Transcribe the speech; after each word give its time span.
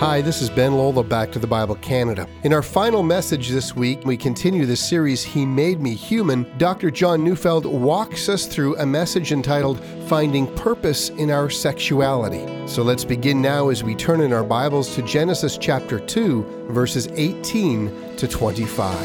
Hi, 0.00 0.22
this 0.22 0.40
is 0.40 0.48
Ben 0.48 0.72
Lola, 0.72 1.04
Back 1.04 1.30
to 1.32 1.38
the 1.38 1.46
Bible 1.46 1.74
Canada. 1.74 2.26
In 2.42 2.54
our 2.54 2.62
final 2.62 3.02
message 3.02 3.50
this 3.50 3.76
week, 3.76 4.02
we 4.06 4.16
continue 4.16 4.64
the 4.64 4.74
series 4.74 5.22
He 5.22 5.44
Made 5.44 5.78
Me 5.78 5.94
Human. 5.94 6.50
Dr. 6.56 6.90
John 6.90 7.22
Neufeld 7.22 7.66
walks 7.66 8.30
us 8.30 8.46
through 8.46 8.78
a 8.78 8.86
message 8.86 9.30
entitled 9.30 9.78
Finding 10.08 10.46
Purpose 10.56 11.10
in 11.10 11.30
Our 11.30 11.50
Sexuality. 11.50 12.66
So 12.66 12.82
let's 12.82 13.04
begin 13.04 13.42
now 13.42 13.68
as 13.68 13.84
we 13.84 13.94
turn 13.94 14.22
in 14.22 14.32
our 14.32 14.42
Bibles 14.42 14.94
to 14.94 15.02
Genesis 15.02 15.58
chapter 15.58 16.00
2, 16.00 16.68
verses 16.70 17.06
18 17.08 18.16
to 18.16 18.26
25. 18.26 18.96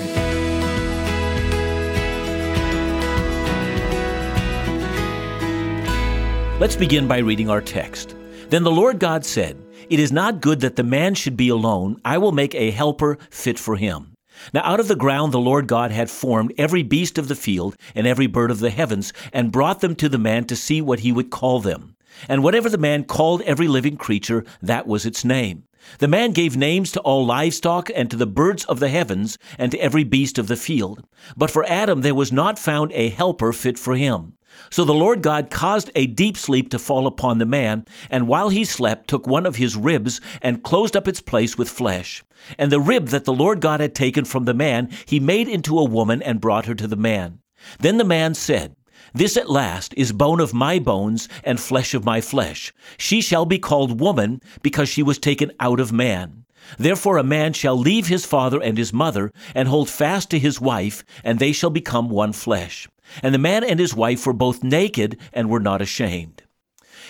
Let's 6.61 6.77
begin 6.77 7.05
by 7.05 7.17
reading 7.17 7.49
our 7.49 7.59
text. 7.59 8.15
Then 8.47 8.63
the 8.63 8.71
Lord 8.71 8.99
God 8.99 9.25
said, 9.25 9.64
it 9.89 9.99
is 9.99 10.11
not 10.11 10.41
good 10.41 10.61
that 10.61 10.75
the 10.75 10.83
man 10.83 11.15
should 11.15 11.37
be 11.37 11.49
alone. 11.49 11.99
I 12.03 12.17
will 12.17 12.31
make 12.31 12.55
a 12.55 12.71
helper 12.71 13.17
fit 13.29 13.59
for 13.59 13.75
him. 13.77 14.13
Now 14.53 14.61
out 14.63 14.79
of 14.79 14.87
the 14.87 14.95
ground 14.95 15.31
the 15.31 15.39
Lord 15.39 15.67
God 15.67 15.91
had 15.91 16.09
formed 16.09 16.53
every 16.57 16.83
beast 16.83 17.17
of 17.17 17.27
the 17.27 17.35
field 17.35 17.75
and 17.93 18.05
every 18.05 18.27
bird 18.27 18.51
of 18.51 18.59
the 18.59 18.69
heavens, 18.69 19.13
and 19.31 19.51
brought 19.51 19.81
them 19.81 19.95
to 19.95 20.09
the 20.09 20.17
man 20.17 20.45
to 20.45 20.55
see 20.55 20.81
what 20.81 20.99
he 20.99 21.11
would 21.11 21.29
call 21.29 21.59
them. 21.59 21.95
And 22.29 22.43
whatever 22.43 22.69
the 22.69 22.77
man 22.77 23.03
called 23.03 23.41
every 23.41 23.67
living 23.67 23.97
creature, 23.97 24.45
that 24.61 24.87
was 24.87 25.05
its 25.05 25.25
name. 25.25 25.63
The 25.99 26.07
man 26.07 26.31
gave 26.31 26.57
names 26.57 26.91
to 26.91 26.99
all 27.01 27.25
livestock 27.25 27.89
and 27.95 28.09
to 28.11 28.17
the 28.17 28.25
birds 28.25 28.65
of 28.65 28.79
the 28.79 28.89
heavens 28.89 29.37
and 29.57 29.71
to 29.71 29.79
every 29.79 30.03
beast 30.03 30.37
of 30.37 30.47
the 30.47 30.55
field. 30.55 31.05
But 31.37 31.51
for 31.51 31.65
Adam 31.65 32.01
there 32.01 32.15
was 32.15 32.31
not 32.31 32.59
found 32.59 32.91
a 32.93 33.09
helper 33.09 33.53
fit 33.53 33.77
for 33.77 33.95
him. 33.95 34.33
So 34.69 34.85
the 34.85 34.93
Lord 34.93 35.21
God 35.21 35.49
caused 35.49 35.91
a 35.95 36.07
deep 36.07 36.37
sleep 36.37 36.69
to 36.69 36.79
fall 36.79 37.07
upon 37.07 37.39
the 37.39 37.45
man, 37.45 37.85
and 38.09 38.27
while 38.27 38.49
he 38.49 38.63
slept, 38.63 39.09
took 39.09 39.27
one 39.27 39.45
of 39.45 39.57
his 39.57 39.75
ribs 39.75 40.21
and 40.41 40.63
closed 40.63 40.95
up 40.95 41.07
its 41.07 41.21
place 41.21 41.57
with 41.57 41.69
flesh. 41.69 42.23
And 42.57 42.71
the 42.71 42.79
rib 42.79 43.07
that 43.07 43.25
the 43.25 43.33
Lord 43.33 43.59
God 43.59 43.79
had 43.79 43.93
taken 43.93 44.23
from 44.23 44.45
the 44.45 44.53
man, 44.53 44.89
he 45.05 45.19
made 45.19 45.47
into 45.47 45.77
a 45.77 45.83
woman 45.83 46.21
and 46.21 46.39
brought 46.39 46.65
her 46.67 46.75
to 46.75 46.87
the 46.87 46.95
man. 46.95 47.39
Then 47.79 47.97
the 47.97 48.03
man 48.05 48.33
said, 48.33 48.75
this 49.15 49.37
at 49.37 49.49
last 49.49 49.93
is 49.95 50.11
bone 50.11 50.41
of 50.41 50.53
my 50.53 50.77
bones 50.77 51.29
and 51.45 51.57
flesh 51.57 51.93
of 51.93 52.03
my 52.03 52.19
flesh. 52.19 52.73
She 52.97 53.21
shall 53.21 53.45
be 53.45 53.57
called 53.57 54.01
woman 54.01 54.41
because 54.61 54.89
she 54.89 55.01
was 55.01 55.17
taken 55.17 55.53
out 55.59 55.79
of 55.79 55.93
man. 55.93 56.45
Therefore 56.77 57.17
a 57.17 57.23
man 57.23 57.53
shall 57.53 57.77
leave 57.77 58.07
his 58.07 58.25
father 58.25 58.61
and 58.61 58.77
his 58.77 58.91
mother 58.91 59.31
and 59.53 59.69
hold 59.69 59.89
fast 59.89 60.29
to 60.31 60.39
his 60.39 60.59
wife, 60.59 61.05
and 61.23 61.39
they 61.39 61.53
shall 61.53 61.69
become 61.69 62.09
one 62.09 62.33
flesh. 62.33 62.89
And 63.23 63.33
the 63.33 63.39
man 63.39 63.63
and 63.63 63.79
his 63.79 63.95
wife 63.95 64.25
were 64.25 64.33
both 64.33 64.63
naked 64.63 65.17
and 65.31 65.49
were 65.49 65.61
not 65.61 65.81
ashamed. 65.81 66.43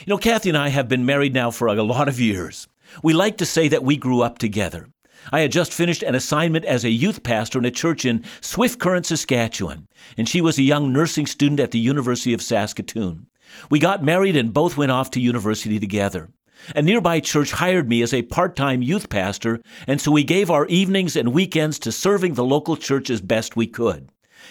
You 0.06 0.12
know, 0.12 0.18
Kathy 0.18 0.50
and 0.50 0.58
I 0.58 0.70
have 0.70 0.88
been 0.88 1.06
married 1.06 1.34
now 1.34 1.50
for 1.50 1.68
a 1.68 1.82
lot 1.82 2.08
of 2.08 2.20
years. 2.20 2.68
We 3.02 3.14
like 3.14 3.38
to 3.38 3.46
say 3.46 3.68
that 3.70 3.84
we 3.84 3.98
grew 3.98 4.22
up 4.22 4.38
together. 4.38 4.90
I 5.32 5.42
had 5.42 5.52
just 5.52 5.74
finished 5.74 6.04
an 6.04 6.16
assignment 6.16 6.66
as 6.66 6.84
a 6.84 6.90
youth 6.90 7.24
pastor 7.24 7.60
in 7.60 7.66
a 7.66 7.72
church 7.72 8.06
in 8.06 8.24
Swift 8.42 8.80
Current, 8.80 9.06
Saskatchewan, 9.06 9.88
and 10.18 10.30
she 10.30 10.42
was 10.42 10.58
a 10.58 10.64
young 10.64 10.94
nursing 10.94 11.26
student 11.26 11.60
at 11.60 11.72
the 11.72 11.80
University 11.80 12.34
of 12.34 12.42
Saskatoon. 12.42 13.28
We 13.70 13.80
got 13.80 14.04
married 14.04 14.36
and 14.36 14.54
both 14.54 14.78
went 14.78 14.92
off 14.92 15.12
to 15.12 15.20
university 15.20 15.80
together. 15.80 16.30
A 16.76 16.82
nearby 16.82 17.20
church 17.20 17.52
hired 17.52 17.88
me 17.88 18.02
as 18.02 18.14
a 18.14 18.24
part 18.24 18.56
time 18.56 18.82
youth 18.82 19.10
pastor, 19.10 19.62
and 19.88 20.02
so 20.02 20.12
we 20.12 20.24
gave 20.24 20.50
our 20.50 20.66
evenings 20.68 21.16
and 21.16 21.34
weekends 21.34 21.78
to 21.80 21.92
serving 21.92 22.34
the 22.34 22.44
local 22.44 22.76
church 22.76 23.10
as 23.10 23.22
best 23.22 23.56
we 23.56 23.68
could. 23.68 24.10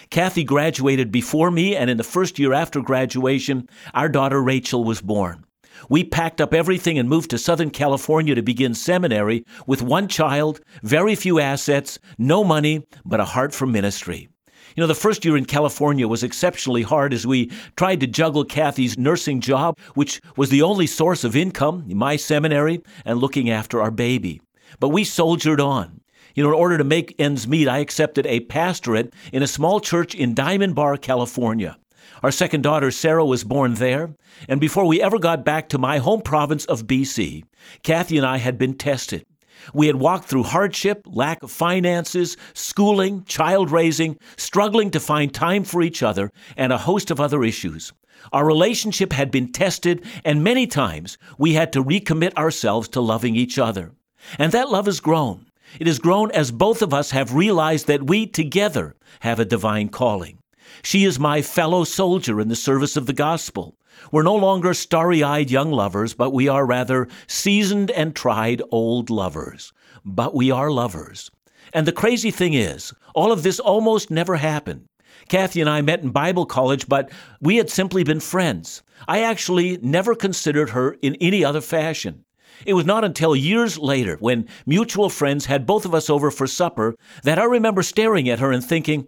Kathy 0.09 0.43
graduated 0.43 1.11
before 1.11 1.51
me, 1.51 1.75
and 1.75 1.89
in 1.89 1.97
the 1.97 2.03
first 2.03 2.37
year 2.37 2.53
after 2.53 2.81
graduation, 2.81 3.67
our 3.93 4.09
daughter 4.09 4.41
Rachel 4.41 4.83
was 4.83 5.01
born. 5.01 5.45
We 5.89 6.03
packed 6.03 6.41
up 6.41 6.53
everything 6.53 6.97
and 6.97 7.07
moved 7.07 7.29
to 7.31 7.37
Southern 7.37 7.69
California 7.69 8.35
to 8.35 8.41
begin 8.41 8.73
seminary 8.73 9.45
with 9.67 9.81
one 9.81 10.07
child, 10.07 10.61
very 10.81 11.15
few 11.15 11.39
assets, 11.39 11.99
no 12.17 12.43
money, 12.43 12.85
but 13.03 13.19
a 13.19 13.25
heart 13.25 13.53
for 13.53 13.65
ministry. 13.65 14.29
You 14.75 14.81
know, 14.81 14.87
the 14.87 14.95
first 14.95 15.23
year 15.23 15.37
in 15.37 15.45
California 15.45 16.07
was 16.07 16.23
exceptionally 16.23 16.81
hard 16.81 17.13
as 17.13 17.25
we 17.25 17.51
tried 17.77 18.01
to 18.01 18.07
juggle 18.07 18.43
Kathy's 18.43 18.97
nursing 18.97 19.39
job, 19.39 19.79
which 19.93 20.21
was 20.35 20.49
the 20.49 20.63
only 20.63 20.87
source 20.87 21.23
of 21.23 21.35
income, 21.35 21.85
my 21.87 22.17
seminary, 22.17 22.81
and 23.05 23.19
looking 23.19 23.49
after 23.49 23.81
our 23.81 23.91
baby. 23.91 24.41
But 24.79 24.89
we 24.89 25.03
soldiered 25.03 25.61
on. 25.61 26.01
You 26.33 26.43
know, 26.43 26.49
in 26.49 26.55
order 26.55 26.77
to 26.77 26.83
make 26.83 27.15
ends 27.17 27.47
meet, 27.47 27.69
I 27.69 27.77
accepted 27.77 28.25
a 28.25 28.41
pastorate 28.41 29.13
in 29.31 29.41
a 29.41 29.47
small 29.47 29.79
church 29.79 30.13
in 30.13 30.33
Diamond 30.33 30.75
Bar, 30.75 30.97
California. 30.97 31.77
Our 32.23 32.31
second 32.31 32.61
daughter, 32.61 32.91
Sarah, 32.91 33.25
was 33.25 33.43
born 33.43 33.75
there, 33.75 34.15
and 34.47 34.59
before 34.59 34.85
we 34.85 35.01
ever 35.01 35.19
got 35.19 35.45
back 35.45 35.69
to 35.69 35.77
my 35.77 35.97
home 35.97 36.21
province 36.21 36.65
of 36.65 36.87
BC, 36.87 37.43
Kathy 37.83 38.17
and 38.17 38.25
I 38.25 38.37
had 38.37 38.57
been 38.57 38.75
tested. 38.75 39.25
We 39.73 39.87
had 39.87 39.95
walked 39.95 40.27
through 40.27 40.43
hardship, 40.43 41.01
lack 41.05 41.41
of 41.41 41.51
finances, 41.51 42.37
schooling, 42.53 43.23
child 43.23 43.71
raising, 43.71 44.17
struggling 44.37 44.91
to 44.91 44.99
find 44.99 45.33
time 45.33 45.63
for 45.63 45.81
each 45.81 46.03
other, 46.03 46.31
and 46.55 46.71
a 46.71 46.77
host 46.77 47.11
of 47.11 47.19
other 47.19 47.43
issues. 47.43 47.91
Our 48.31 48.45
relationship 48.45 49.13
had 49.13 49.31
been 49.31 49.51
tested, 49.51 50.05
and 50.23 50.43
many 50.43 50.67
times 50.67 51.17
we 51.37 51.53
had 51.53 51.73
to 51.73 51.83
recommit 51.83 52.33
ourselves 52.35 52.87
to 52.89 53.01
loving 53.01 53.35
each 53.35 53.59
other. 53.59 53.91
And 54.39 54.51
that 54.51 54.69
love 54.69 54.85
has 54.85 54.99
grown. 54.99 55.47
It 55.79 55.87
has 55.87 55.99
grown 55.99 56.31
as 56.31 56.51
both 56.51 56.81
of 56.81 56.93
us 56.93 57.11
have 57.11 57.33
realized 57.33 57.87
that 57.87 58.07
we 58.07 58.27
together 58.27 58.95
have 59.21 59.39
a 59.39 59.45
divine 59.45 59.89
calling. 59.89 60.37
She 60.85 61.03
is 61.03 61.17
my 61.17 61.41
fellow 61.41 61.83
soldier 61.83 62.39
in 62.39 62.47
the 62.47 62.55
service 62.55 62.95
of 62.95 63.07
the 63.07 63.11
gospel. 63.11 63.75
We're 64.11 64.21
no 64.21 64.35
longer 64.35 64.75
starry 64.75 65.23
eyed 65.23 65.49
young 65.49 65.71
lovers, 65.71 66.13
but 66.13 66.29
we 66.29 66.47
are 66.47 66.63
rather 66.63 67.07
seasoned 67.25 67.89
and 67.89 68.15
tried 68.15 68.61
old 68.69 69.09
lovers. 69.09 69.73
But 70.05 70.35
we 70.35 70.51
are 70.51 70.69
lovers. 70.69 71.31
And 71.73 71.87
the 71.87 71.91
crazy 71.91 72.29
thing 72.29 72.53
is, 72.53 72.93
all 73.15 73.31
of 73.31 73.41
this 73.41 73.59
almost 73.59 74.11
never 74.11 74.35
happened. 74.35 74.87
Kathy 75.27 75.59
and 75.59 75.71
I 75.71 75.81
met 75.81 76.03
in 76.03 76.11
Bible 76.11 76.45
college, 76.45 76.87
but 76.87 77.09
we 77.41 77.55
had 77.55 77.71
simply 77.71 78.03
been 78.03 78.19
friends. 78.19 78.83
I 79.07 79.23
actually 79.23 79.79
never 79.81 80.13
considered 80.13 80.69
her 80.69 80.97
in 81.01 81.15
any 81.15 81.43
other 81.43 81.61
fashion. 81.61 82.25
It 82.65 82.73
was 82.73 82.85
not 82.85 83.03
until 83.03 83.35
years 83.35 83.77
later, 83.77 84.17
when 84.19 84.47
mutual 84.65 85.09
friends 85.09 85.45
had 85.45 85.65
both 85.65 85.85
of 85.85 85.95
us 85.95 86.09
over 86.09 86.31
for 86.31 86.47
supper, 86.47 86.95
that 87.23 87.39
I 87.39 87.43
remember 87.43 87.83
staring 87.83 88.29
at 88.29 88.39
her 88.39 88.51
and 88.51 88.63
thinking, 88.63 89.07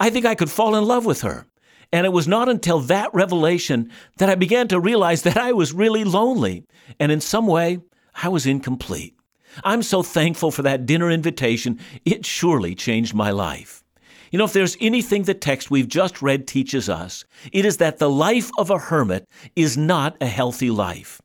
I 0.00 0.10
think 0.10 0.26
I 0.26 0.34
could 0.34 0.50
fall 0.50 0.76
in 0.76 0.84
love 0.84 1.04
with 1.04 1.22
her. 1.22 1.46
And 1.92 2.06
it 2.06 2.12
was 2.12 2.26
not 2.26 2.48
until 2.48 2.80
that 2.80 3.12
revelation 3.12 3.90
that 4.16 4.30
I 4.30 4.34
began 4.34 4.68
to 4.68 4.80
realize 4.80 5.22
that 5.22 5.36
I 5.36 5.52
was 5.52 5.74
really 5.74 6.04
lonely, 6.04 6.64
and 6.98 7.12
in 7.12 7.20
some 7.20 7.46
way, 7.46 7.80
I 8.14 8.28
was 8.28 8.46
incomplete. 8.46 9.14
I'm 9.62 9.82
so 9.82 10.02
thankful 10.02 10.50
for 10.50 10.62
that 10.62 10.86
dinner 10.86 11.10
invitation. 11.10 11.78
It 12.06 12.24
surely 12.24 12.74
changed 12.74 13.12
my 13.12 13.30
life. 13.30 13.84
You 14.30 14.38
know, 14.38 14.46
if 14.46 14.54
there's 14.54 14.78
anything 14.80 15.24
the 15.24 15.34
text 15.34 15.70
we've 15.70 15.88
just 15.88 16.22
read 16.22 16.46
teaches 16.46 16.88
us, 16.88 17.26
it 17.52 17.66
is 17.66 17.76
that 17.76 17.98
the 17.98 18.08
life 18.08 18.50
of 18.56 18.70
a 18.70 18.78
hermit 18.78 19.28
is 19.54 19.76
not 19.76 20.16
a 20.22 20.26
healthy 20.26 20.70
life. 20.70 21.20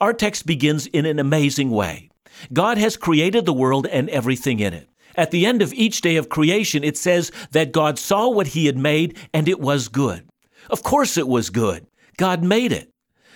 Our 0.00 0.12
text 0.12 0.46
begins 0.46 0.86
in 0.86 1.06
an 1.06 1.18
amazing 1.18 1.70
way. 1.70 2.10
God 2.52 2.78
has 2.78 2.96
created 2.96 3.44
the 3.44 3.52
world 3.52 3.86
and 3.86 4.08
everything 4.10 4.60
in 4.60 4.72
it. 4.74 4.88
At 5.14 5.30
the 5.30 5.44
end 5.44 5.62
of 5.62 5.72
each 5.74 6.00
day 6.00 6.16
of 6.16 6.28
creation, 6.28 6.82
it 6.84 6.96
says 6.96 7.30
that 7.50 7.72
God 7.72 7.98
saw 7.98 8.28
what 8.28 8.48
he 8.48 8.66
had 8.66 8.78
made 8.78 9.18
and 9.34 9.48
it 9.48 9.60
was 9.60 9.88
good. 9.88 10.28
Of 10.70 10.82
course 10.82 11.16
it 11.16 11.28
was 11.28 11.50
good. 11.50 11.86
God 12.16 12.42
made 12.42 12.72
it. 12.72 12.92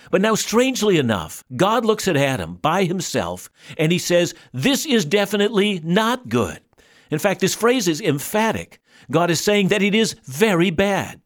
But 0.09 0.21
now, 0.21 0.35
strangely 0.35 0.97
enough, 0.97 1.43
God 1.55 1.83
looks 1.83 2.07
at 2.07 2.15
Adam 2.15 2.55
by 2.55 2.85
himself 2.85 3.49
and 3.77 3.91
he 3.91 3.99
says, 3.99 4.33
This 4.53 4.85
is 4.85 5.03
definitely 5.03 5.81
not 5.83 6.29
good. 6.29 6.61
In 7.11 7.19
fact, 7.19 7.41
this 7.41 7.53
phrase 7.53 7.87
is 7.87 8.01
emphatic. 8.01 8.79
God 9.11 9.29
is 9.29 9.41
saying 9.41 9.67
that 9.67 9.81
it 9.81 9.93
is 9.93 10.15
very 10.23 10.69
bad. 10.69 11.21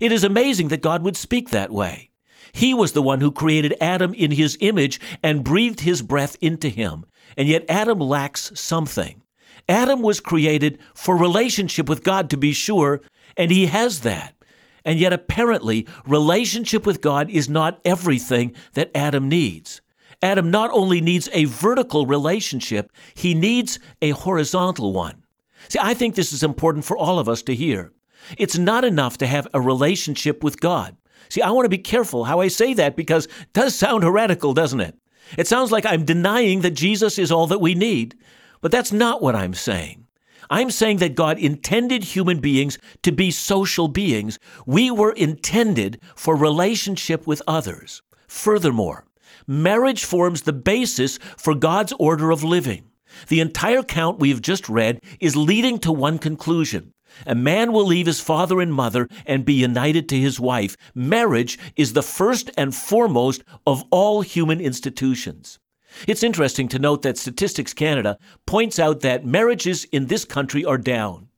It 0.00 0.12
is 0.12 0.24
amazing 0.24 0.68
that 0.68 0.82
God 0.82 1.02
would 1.02 1.16
speak 1.16 1.50
that 1.50 1.70
way. 1.70 2.10
He 2.52 2.74
was 2.74 2.92
the 2.92 3.02
one 3.02 3.20
who 3.20 3.32
created 3.32 3.74
Adam 3.80 4.14
in 4.14 4.30
his 4.30 4.56
image 4.60 5.00
and 5.22 5.44
breathed 5.44 5.80
his 5.80 6.02
breath 6.02 6.36
into 6.40 6.68
him. 6.68 7.04
And 7.36 7.48
yet 7.48 7.64
Adam 7.68 7.98
lacks 7.98 8.52
something. 8.54 9.22
Adam 9.68 10.02
was 10.02 10.20
created 10.20 10.78
for 10.94 11.16
relationship 11.16 11.88
with 11.88 12.04
God, 12.04 12.28
to 12.30 12.36
be 12.36 12.52
sure, 12.52 13.00
and 13.36 13.50
he 13.50 13.66
has 13.66 14.00
that. 14.00 14.34
And 14.84 14.98
yet, 14.98 15.12
apparently, 15.12 15.86
relationship 16.06 16.84
with 16.84 17.00
God 17.00 17.30
is 17.30 17.48
not 17.48 17.80
everything 17.84 18.54
that 18.74 18.90
Adam 18.94 19.28
needs. 19.28 19.80
Adam 20.20 20.50
not 20.50 20.70
only 20.72 21.00
needs 21.00 21.28
a 21.32 21.44
vertical 21.44 22.06
relationship, 22.06 22.90
he 23.14 23.34
needs 23.34 23.78
a 24.00 24.10
horizontal 24.10 24.92
one. 24.92 25.22
See, 25.68 25.78
I 25.80 25.94
think 25.94 26.14
this 26.14 26.32
is 26.32 26.42
important 26.42 26.84
for 26.84 26.96
all 26.96 27.18
of 27.18 27.28
us 27.28 27.42
to 27.42 27.54
hear. 27.54 27.92
It's 28.38 28.58
not 28.58 28.84
enough 28.84 29.18
to 29.18 29.26
have 29.26 29.48
a 29.54 29.60
relationship 29.60 30.42
with 30.42 30.60
God. 30.60 30.96
See, 31.28 31.42
I 31.42 31.50
want 31.50 31.64
to 31.64 31.70
be 31.70 31.78
careful 31.78 32.24
how 32.24 32.40
I 32.40 32.48
say 32.48 32.74
that 32.74 32.96
because 32.96 33.26
it 33.26 33.52
does 33.52 33.74
sound 33.74 34.04
heretical, 34.04 34.54
doesn't 34.54 34.80
it? 34.80 34.96
It 35.38 35.46
sounds 35.46 35.72
like 35.72 35.86
I'm 35.86 36.04
denying 36.04 36.60
that 36.60 36.72
Jesus 36.72 37.18
is 37.18 37.32
all 37.32 37.46
that 37.46 37.60
we 37.60 37.74
need, 37.74 38.16
but 38.60 38.70
that's 38.70 38.92
not 38.92 39.22
what 39.22 39.34
I'm 39.34 39.54
saying. 39.54 40.06
I'm 40.50 40.70
saying 40.70 40.98
that 40.98 41.14
God 41.14 41.38
intended 41.38 42.04
human 42.04 42.40
beings 42.40 42.78
to 43.02 43.12
be 43.12 43.30
social 43.30 43.88
beings. 43.88 44.38
We 44.66 44.90
were 44.90 45.12
intended 45.12 46.00
for 46.14 46.36
relationship 46.36 47.26
with 47.26 47.40
others. 47.46 48.02
Furthermore, 48.28 49.06
marriage 49.46 50.04
forms 50.04 50.42
the 50.42 50.52
basis 50.52 51.18
for 51.38 51.54
God's 51.54 51.94
order 51.98 52.30
of 52.30 52.44
living. 52.44 52.84
The 53.28 53.40
entire 53.40 53.78
account 53.78 54.18
we 54.18 54.30
have 54.30 54.42
just 54.42 54.68
read 54.68 55.00
is 55.20 55.36
leading 55.36 55.78
to 55.80 55.92
one 55.92 56.18
conclusion. 56.18 56.92
A 57.26 57.34
man 57.34 57.72
will 57.72 57.86
leave 57.86 58.06
his 58.06 58.20
father 58.20 58.60
and 58.60 58.72
mother 58.72 59.08
and 59.26 59.44
be 59.44 59.54
united 59.54 60.08
to 60.08 60.20
his 60.20 60.40
wife. 60.40 60.76
Marriage 60.94 61.58
is 61.76 61.92
the 61.92 62.02
first 62.02 62.50
and 62.56 62.74
foremost 62.74 63.42
of 63.66 63.84
all 63.90 64.22
human 64.22 64.60
institutions. 64.60 65.58
It's 66.08 66.22
interesting 66.22 66.68
to 66.68 66.78
note 66.78 67.02
that 67.02 67.18
Statistics 67.18 67.74
Canada 67.74 68.18
points 68.46 68.78
out 68.78 69.00
that 69.00 69.26
marriages 69.26 69.84
in 69.84 70.06
this 70.06 70.24
country 70.24 70.64
are 70.64 70.78
down. 70.78 71.28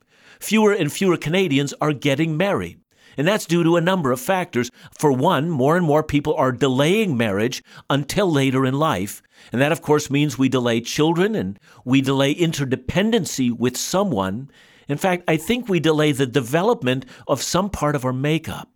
Fewer 0.41 0.73
and 0.73 0.93
fewer 0.93 1.17
Canadians 1.17 1.75
are 1.81 1.93
getting 1.93 2.37
married. 2.37 2.81
And 3.17 3.27
that's 3.27 3.47
due 3.47 3.63
to 3.63 3.77
a 3.77 3.81
number 3.81 4.13
of 4.13 4.21
factors. 4.21 4.71
For 4.99 5.13
one, 5.13 5.49
more 5.49 5.77
and 5.77 5.87
more 5.87 6.03
people 6.03 6.35
are 6.35 6.53
delaying 6.53 7.17
marriage 7.17 7.63
until 7.89 8.31
later 8.31 8.67
in 8.67 8.75
life. 8.75 9.23
And 9.53 9.61
that, 9.61 9.73
of 9.73 9.83
course, 9.83 10.11
means 10.11 10.37
we 10.37 10.49
delay 10.49 10.81
children 10.81 11.35
and 11.35 11.59
we 11.85 12.01
delay 12.01 12.35
interdependency 12.35 13.53
with 13.53 13.77
someone. 13.77 14.51
In 14.89 14.99
fact, 14.99 15.25
I 15.29 15.37
think 15.37 15.69
we 15.69 15.81
delay 15.81 16.13
the 16.13 16.27
development 16.27 17.07
of 17.27 17.43
some 17.43 17.71
part 17.71 17.97
of 17.97 18.05
our 18.05 18.13
makeup. 18.13 18.69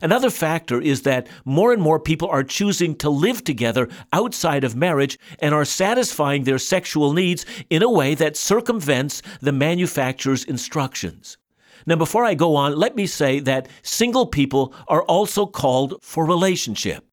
Another 0.00 0.30
factor 0.30 0.80
is 0.80 1.02
that 1.02 1.26
more 1.44 1.72
and 1.72 1.82
more 1.82 2.00
people 2.00 2.28
are 2.28 2.42
choosing 2.42 2.94
to 2.96 3.10
live 3.10 3.44
together 3.44 3.88
outside 4.12 4.64
of 4.64 4.74
marriage 4.74 5.18
and 5.38 5.54
are 5.54 5.66
satisfying 5.66 6.44
their 6.44 6.58
sexual 6.58 7.12
needs 7.12 7.44
in 7.68 7.82
a 7.82 7.90
way 7.90 8.14
that 8.14 8.36
circumvents 8.36 9.22
the 9.40 9.52
manufacturer's 9.52 10.44
instructions. 10.44 11.36
Now, 11.84 11.96
before 11.96 12.24
I 12.24 12.34
go 12.34 12.56
on, 12.56 12.76
let 12.76 12.96
me 12.96 13.06
say 13.06 13.40
that 13.40 13.68
single 13.82 14.26
people 14.26 14.72
are 14.88 15.02
also 15.02 15.46
called 15.46 15.94
for 16.00 16.24
relationship. 16.24 17.04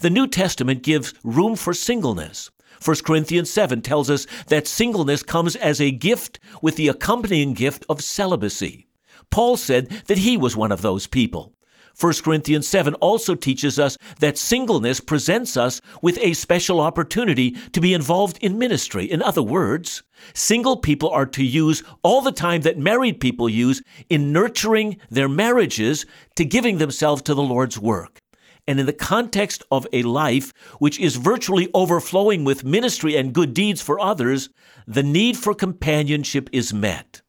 The 0.00 0.10
New 0.10 0.26
Testament 0.26 0.82
gives 0.82 1.14
room 1.22 1.56
for 1.56 1.74
singleness. 1.74 2.50
1 2.82 2.96
Corinthians 3.04 3.50
7 3.50 3.82
tells 3.82 4.10
us 4.10 4.26
that 4.48 4.66
singleness 4.66 5.22
comes 5.22 5.56
as 5.56 5.80
a 5.80 5.90
gift 5.90 6.38
with 6.62 6.76
the 6.76 6.88
accompanying 6.88 7.54
gift 7.54 7.84
of 7.88 8.02
celibacy. 8.02 8.86
Paul 9.30 9.56
said 9.56 9.88
that 10.06 10.18
he 10.18 10.36
was 10.36 10.56
one 10.56 10.72
of 10.72 10.82
those 10.82 11.06
people. 11.06 11.54
1 12.00 12.12
Corinthians 12.24 12.66
7 12.66 12.94
also 12.94 13.36
teaches 13.36 13.78
us 13.78 13.96
that 14.18 14.36
singleness 14.36 14.98
presents 14.98 15.56
us 15.56 15.80
with 16.02 16.18
a 16.20 16.32
special 16.32 16.80
opportunity 16.80 17.52
to 17.72 17.80
be 17.80 17.94
involved 17.94 18.36
in 18.38 18.58
ministry. 18.58 19.04
In 19.04 19.22
other 19.22 19.42
words, 19.42 20.02
single 20.34 20.76
people 20.76 21.08
are 21.10 21.26
to 21.26 21.44
use 21.44 21.84
all 22.02 22.20
the 22.20 22.32
time 22.32 22.62
that 22.62 22.78
married 22.78 23.20
people 23.20 23.48
use 23.48 23.80
in 24.10 24.32
nurturing 24.32 24.96
their 25.08 25.28
marriages 25.28 26.04
to 26.34 26.44
giving 26.44 26.78
themselves 26.78 27.22
to 27.22 27.34
the 27.34 27.42
Lord's 27.42 27.78
work. 27.78 28.18
And 28.66 28.80
in 28.80 28.86
the 28.86 28.92
context 28.92 29.62
of 29.70 29.86
a 29.92 30.02
life 30.02 30.52
which 30.78 30.98
is 30.98 31.16
virtually 31.16 31.68
overflowing 31.74 32.44
with 32.44 32.64
ministry 32.64 33.16
and 33.16 33.34
good 33.34 33.52
deeds 33.52 33.82
for 33.82 34.00
others, 34.00 34.48
the 34.86 35.02
need 35.02 35.36
for 35.36 35.54
companionship 35.54 36.48
is 36.52 36.72
met. 36.72 37.20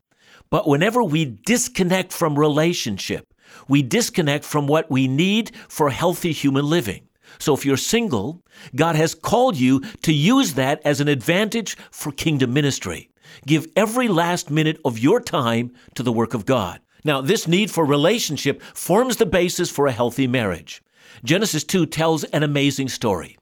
But 0.49 0.67
whenever 0.67 1.03
we 1.03 1.25
disconnect 1.25 2.13
from 2.13 2.39
relationship, 2.39 3.33
we 3.67 3.81
disconnect 3.81 4.45
from 4.45 4.67
what 4.67 4.89
we 4.89 5.07
need 5.07 5.51
for 5.67 5.89
healthy 5.89 6.31
human 6.31 6.69
living. 6.69 7.07
So 7.39 7.53
if 7.53 7.65
you're 7.65 7.77
single, 7.77 8.41
God 8.75 8.95
has 8.95 9.15
called 9.15 9.57
you 9.57 9.81
to 10.03 10.13
use 10.13 10.53
that 10.53 10.81
as 10.85 11.01
an 11.01 11.07
advantage 11.07 11.75
for 11.91 12.11
kingdom 12.11 12.53
ministry. 12.53 13.09
Give 13.45 13.67
every 13.75 14.07
last 14.07 14.49
minute 14.49 14.79
of 14.85 14.99
your 14.99 15.19
time 15.19 15.73
to 15.95 16.03
the 16.03 16.13
work 16.13 16.33
of 16.33 16.45
God. 16.45 16.79
Now, 17.03 17.21
this 17.21 17.47
need 17.47 17.69
for 17.69 17.85
relationship 17.85 18.61
forms 18.61 19.17
the 19.17 19.25
basis 19.25 19.69
for 19.69 19.87
a 19.87 19.91
healthy 19.91 20.27
marriage. 20.27 20.81
Genesis 21.23 21.63
2 21.63 21.85
tells 21.85 22.23
an 22.25 22.43
amazing 22.43 22.89
story. 22.89 23.37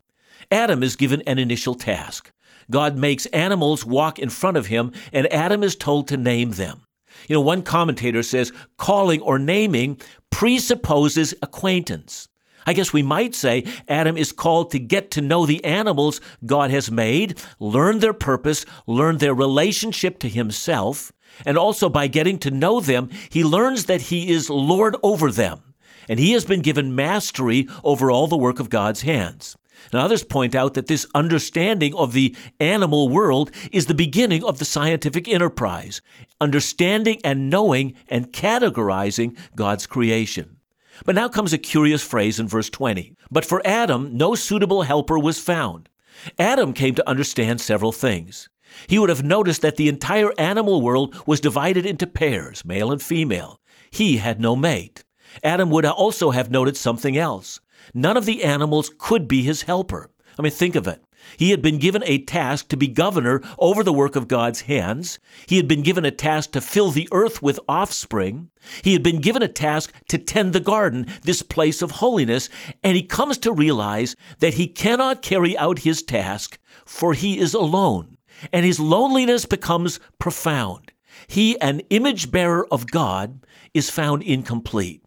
Adam 0.52 0.84
is 0.84 0.96
given 0.96 1.22
an 1.22 1.40
initial 1.40 1.76
task. 1.76 2.32
God 2.70 2.98
makes 2.98 3.26
animals 3.28 3.86
walk 3.86 4.20
in 4.20 4.30
front 4.30 4.58
of 4.58 4.68
him, 4.68 4.92
and 5.12 5.32
Adam 5.34 5.64
is 5.64 5.76
told 5.76 6.08
to 6.08 6.18
name 6.18 6.52
them. 6.52 6.82
You 7.28 7.36
know, 7.36 7.42
one 7.42 7.62
commentator 7.62 8.24
says 8.24 8.52
calling 8.78 9.22
or 9.22 9.40
naming 9.40 10.00
presupposes 10.30 11.34
acquaintance. 11.42 12.28
I 12.66 12.74
guess 12.74 12.94
we 12.94 13.04
might 13.04 13.36
say 13.36 13.66
Adam 13.88 14.18
is 14.18 14.32
called 14.32 14.72
to 14.72 14.80
get 14.80 15.12
to 15.12 15.22
know 15.22 15.46
the 15.46 15.64
animals 15.66 16.22
God 16.46 16.72
has 16.72 16.90
made, 16.90 17.40
learn 17.60 18.00
their 18.00 18.14
purpose, 18.14 18.66
learn 18.88 19.18
their 19.18 19.34
relationship 19.34 20.20
to 20.20 20.30
himself, 20.30 21.12
and 21.46 21.58
also 21.58 21.90
by 21.90 22.08
getting 22.08 22.38
to 22.40 22.52
know 22.52 22.80
them, 22.80 23.10
he 23.30 23.44
learns 23.44 23.86
that 23.86 24.02
he 24.04 24.32
is 24.32 24.50
Lord 24.50 24.96
over 25.04 25.32
them, 25.32 25.73
and 26.08 26.20
he 26.20 26.32
has 26.34 26.46
been 26.46 26.62
given 26.62 26.96
mastery 26.96 27.68
over 27.84 28.10
all 28.10 28.28
the 28.28 28.38
work 28.38 28.60
of 28.60 28.70
God's 28.70 29.02
hands. 29.02 29.56
Now, 29.92 30.06
others 30.06 30.24
point 30.24 30.56
out 30.56 30.76
that 30.76 30.88
this 30.88 31.06
understanding 31.14 31.94
of 31.96 32.14
the 32.14 32.36
animal 32.60 33.10
world 33.10 33.52
is 33.72 33.86
the 33.86 33.94
beginning 33.94 34.44
of 34.44 34.60
the 34.60 34.66
scientific 34.66 35.28
enterprise, 35.28 36.02
understanding 36.40 37.20
and 37.24 37.50
knowing 37.50 37.96
and 38.08 38.32
categorizing 38.32 39.38
God's 39.56 39.86
creation. 39.88 40.58
But 41.06 41.16
now 41.16 41.28
comes 41.28 41.54
a 41.54 41.58
curious 41.58 42.04
phrase 42.04 42.40
in 42.40 42.48
verse 42.48 42.70
20. 42.70 43.16
But 43.32 43.46
for 43.46 43.62
Adam, 43.66 44.16
no 44.16 44.36
suitable 44.36 44.84
helper 44.84 45.18
was 45.18 45.40
found. 45.40 45.90
Adam 46.38 46.74
came 46.74 46.96
to 46.96 47.10
understand 47.10 47.60
several 47.60 47.92
things. 47.92 48.50
He 48.88 49.00
would 49.00 49.10
have 49.10 49.24
noticed 49.24 49.62
that 49.62 49.76
the 49.76 49.90
entire 49.90 50.32
animal 50.38 50.82
world 50.82 51.16
was 51.28 51.40
divided 51.40 51.86
into 51.86 52.08
pairs, 52.08 52.64
male 52.64 52.92
and 52.92 53.02
female. 53.02 53.60
He 53.92 54.18
had 54.18 54.40
no 54.40 54.56
mate. 54.56 55.04
Adam 55.44 55.70
would 55.70 55.86
also 55.86 56.32
have 56.32 56.52
noted 56.52 56.78
something 56.78 57.18
else. 57.18 57.60
None 57.94 58.18
of 58.18 58.26
the 58.26 58.44
animals 58.44 58.92
could 58.98 59.28
be 59.28 59.42
his 59.42 59.64
helper. 59.64 60.10
I 60.38 60.42
mean, 60.42 60.52
think 60.52 60.76
of 60.76 60.88
it. 60.88 61.04
He 61.38 61.52
had 61.52 61.62
been 61.62 61.78
given 61.78 62.04
a 62.06 62.20
task 62.20 62.68
to 62.70 62.78
be 62.78 62.88
governor 62.88 63.42
over 63.58 63.84
the 63.84 63.94
work 63.94 64.16
of 64.16 64.28
God's 64.28 64.62
hands. 64.62 65.20
He 65.48 65.58
had 65.58 65.68
been 65.68 65.82
given 65.82 66.06
a 66.06 66.12
task 66.12 66.52
to 66.52 66.62
fill 66.62 66.92
the 66.92 67.08
earth 67.12 67.42
with 67.42 67.60
offspring. 67.68 68.50
He 68.84 68.94
had 68.94 69.04
been 69.04 69.22
given 69.22 69.42
a 69.42 69.48
task 69.48 69.94
to 70.10 70.18
tend 70.18 70.54
the 70.54 70.60
garden, 70.60 71.08
this 71.22 71.42
place 71.42 71.82
of 71.82 71.92
holiness, 71.92 72.50
and 72.84 72.96
he 72.96 73.04
comes 73.04 73.38
to 73.40 73.54
realize 73.54 74.16
that 74.40 74.56
he 74.56 74.68
cannot 74.68 75.22
carry 75.22 75.58
out 75.58 75.80
his 75.80 76.04
task, 76.04 76.60
for 76.86 77.14
he 77.14 77.40
is 77.40 77.54
alone, 77.54 78.18
and 78.52 78.66
his 78.66 78.80
loneliness 78.80 79.46
becomes 79.46 80.00
profound. 80.20 80.92
He, 81.28 81.60
an 81.62 81.80
image 81.90 82.32
bearer 82.32 82.68
of 82.72 82.92
God, 82.92 83.46
is 83.74 83.90
found 83.90 84.24
incomplete. 84.24 85.04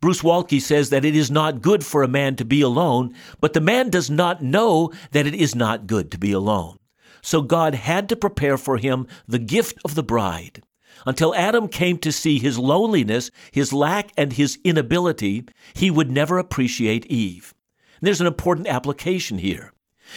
Bruce 0.00 0.22
Waltke 0.22 0.60
says 0.60 0.90
that 0.90 1.04
it 1.04 1.16
is 1.16 1.30
not 1.30 1.60
good 1.60 1.84
for 1.84 2.02
a 2.02 2.08
man 2.08 2.36
to 2.36 2.44
be 2.44 2.60
alone, 2.60 3.14
but 3.40 3.52
the 3.52 3.60
man 3.60 3.90
does 3.90 4.08
not 4.08 4.42
know 4.42 4.92
that 5.10 5.26
it 5.26 5.34
is 5.34 5.56
not 5.56 5.88
good 5.88 6.10
to 6.12 6.18
be 6.18 6.30
alone. 6.30 6.78
So 7.20 7.42
God 7.42 7.74
had 7.74 8.08
to 8.10 8.16
prepare 8.16 8.56
for 8.56 8.76
him 8.78 9.08
the 9.26 9.40
gift 9.40 9.78
of 9.84 9.96
the 9.96 10.04
bride. 10.04 10.62
Until 11.04 11.34
Adam 11.34 11.68
came 11.68 11.98
to 11.98 12.12
see 12.12 12.38
his 12.38 12.58
loneliness, 12.58 13.30
his 13.50 13.72
lack, 13.72 14.12
and 14.16 14.32
his 14.32 14.58
inability, 14.64 15.46
he 15.74 15.90
would 15.90 16.10
never 16.10 16.38
appreciate 16.38 17.06
Eve. 17.06 17.54
And 18.00 18.06
there's 18.06 18.20
an 18.20 18.26
important 18.26 18.68
application 18.68 19.38
here. 19.38 19.72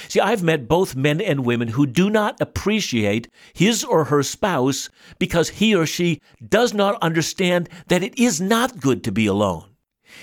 See, 0.07 0.19
I've 0.19 0.43
met 0.43 0.67
both 0.67 0.95
men 0.95 1.19
and 1.19 1.45
women 1.45 1.69
who 1.69 1.85
do 1.85 2.09
not 2.09 2.39
appreciate 2.39 3.27
his 3.53 3.83
or 3.83 4.05
her 4.05 4.23
spouse 4.23 4.89
because 5.19 5.49
he 5.49 5.75
or 5.75 5.85
she 5.85 6.21
does 6.47 6.73
not 6.73 7.01
understand 7.01 7.67
that 7.87 8.03
it 8.03 8.17
is 8.17 8.39
not 8.39 8.79
good 8.79 9.03
to 9.03 9.11
be 9.11 9.25
alone. 9.25 9.70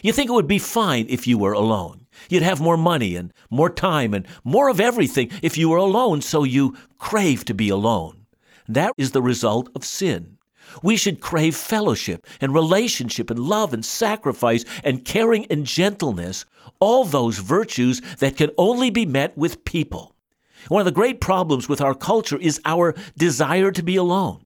You 0.03 0.13
think 0.13 0.31
it 0.31 0.35
would 0.35 0.47
be 0.47 0.59
fine 0.59 1.07
if 1.09 1.27
you 1.27 1.39
were 1.39 1.53
alone. 1.53 2.07
You'd 2.29 2.43
have 2.43 2.61
more 2.61 2.77
money 2.77 3.17
and 3.17 3.33
more 3.51 3.71
time 3.71 4.15
and 4.15 4.27
more 4.45 4.69
of 4.69 4.81
everything 4.81 5.31
if 5.43 5.57
you 5.57 5.69
were 5.69 5.79
alone, 5.79 6.21
so 6.21 6.45
you 6.45 6.77
crave 6.99 7.45
to 7.47 7.55
be 7.55 7.69
alone. 7.69 8.27
That 8.69 8.93
is 8.99 9.13
the 9.13 9.23
result 9.23 9.71
of 9.75 9.85
sin. 9.85 10.39
We 10.83 10.97
should 10.97 11.21
crave 11.21 11.57
fellowship 11.57 12.27
and 12.41 12.53
relationship 12.53 13.31
and 13.31 13.39
love 13.39 13.73
and 13.73 13.85
sacrifice 13.85 14.65
and 14.85 15.05
caring 15.05 15.47
and 15.47 15.65
gentleness, 15.65 16.45
all 16.81 17.05
those 17.05 17.39
virtues 17.39 18.03
that 18.19 18.37
can 18.37 18.51
only 18.59 18.91
be 18.91 19.07
met 19.07 19.37
with 19.37 19.65
people. 19.65 20.15
One 20.69 20.81
of 20.81 20.85
the 20.85 20.93
great 20.93 21.21
problems 21.21 21.69
with 21.69 21.81
our 21.81 21.95
culture 21.95 22.37
is 22.37 22.61
our 22.65 22.95
desire 23.17 23.71
to 23.73 23.83
be 23.83 23.97
alone. 23.97 24.45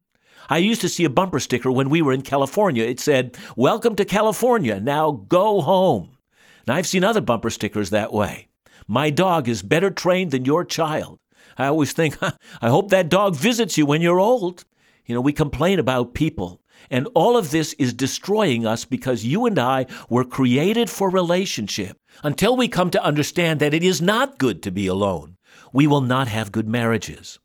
I 0.52 0.58
used 0.58 0.82
to 0.82 0.88
see 0.90 1.04
a 1.06 1.08
bumper 1.08 1.40
sticker 1.40 1.72
when 1.72 1.88
we 1.88 2.02
were 2.02 2.12
in 2.12 2.20
California. 2.20 2.84
It 2.84 3.00
said, 3.00 3.38
Welcome 3.56 3.96
to 3.96 4.04
California, 4.04 4.78
now 4.78 5.12
go 5.12 5.62
home. 5.62 6.18
And 6.66 6.76
I've 6.76 6.86
seen 6.86 7.04
other 7.04 7.22
bumper 7.22 7.48
stickers 7.48 7.88
that 7.88 8.12
way. 8.12 8.48
My 8.86 9.08
dog 9.08 9.48
is 9.48 9.62
better 9.62 9.90
trained 9.90 10.30
than 10.30 10.44
your 10.44 10.66
child. 10.66 11.18
I 11.56 11.68
always 11.68 11.94
think, 11.94 12.18
I 12.22 12.68
hope 12.68 12.90
that 12.90 13.08
dog 13.08 13.34
visits 13.34 13.78
you 13.78 13.86
when 13.86 14.02
you're 14.02 14.20
old. 14.20 14.66
You 15.06 15.14
know, 15.14 15.22
we 15.22 15.32
complain 15.32 15.78
about 15.78 16.12
people. 16.12 16.60
And 16.90 17.08
all 17.14 17.38
of 17.38 17.50
this 17.50 17.72
is 17.78 17.94
destroying 17.94 18.66
us 18.66 18.84
because 18.84 19.24
you 19.24 19.46
and 19.46 19.58
I 19.58 19.86
were 20.10 20.22
created 20.22 20.90
for 20.90 21.08
relationship. 21.08 21.96
Until 22.22 22.58
we 22.58 22.68
come 22.68 22.90
to 22.90 23.02
understand 23.02 23.58
that 23.60 23.72
it 23.72 23.82
is 23.82 24.02
not 24.02 24.38
good 24.38 24.62
to 24.64 24.70
be 24.70 24.86
alone, 24.86 25.38
we 25.72 25.86
will 25.86 26.02
not 26.02 26.28
have 26.28 26.52
good 26.52 26.68
marriages. 26.68 27.38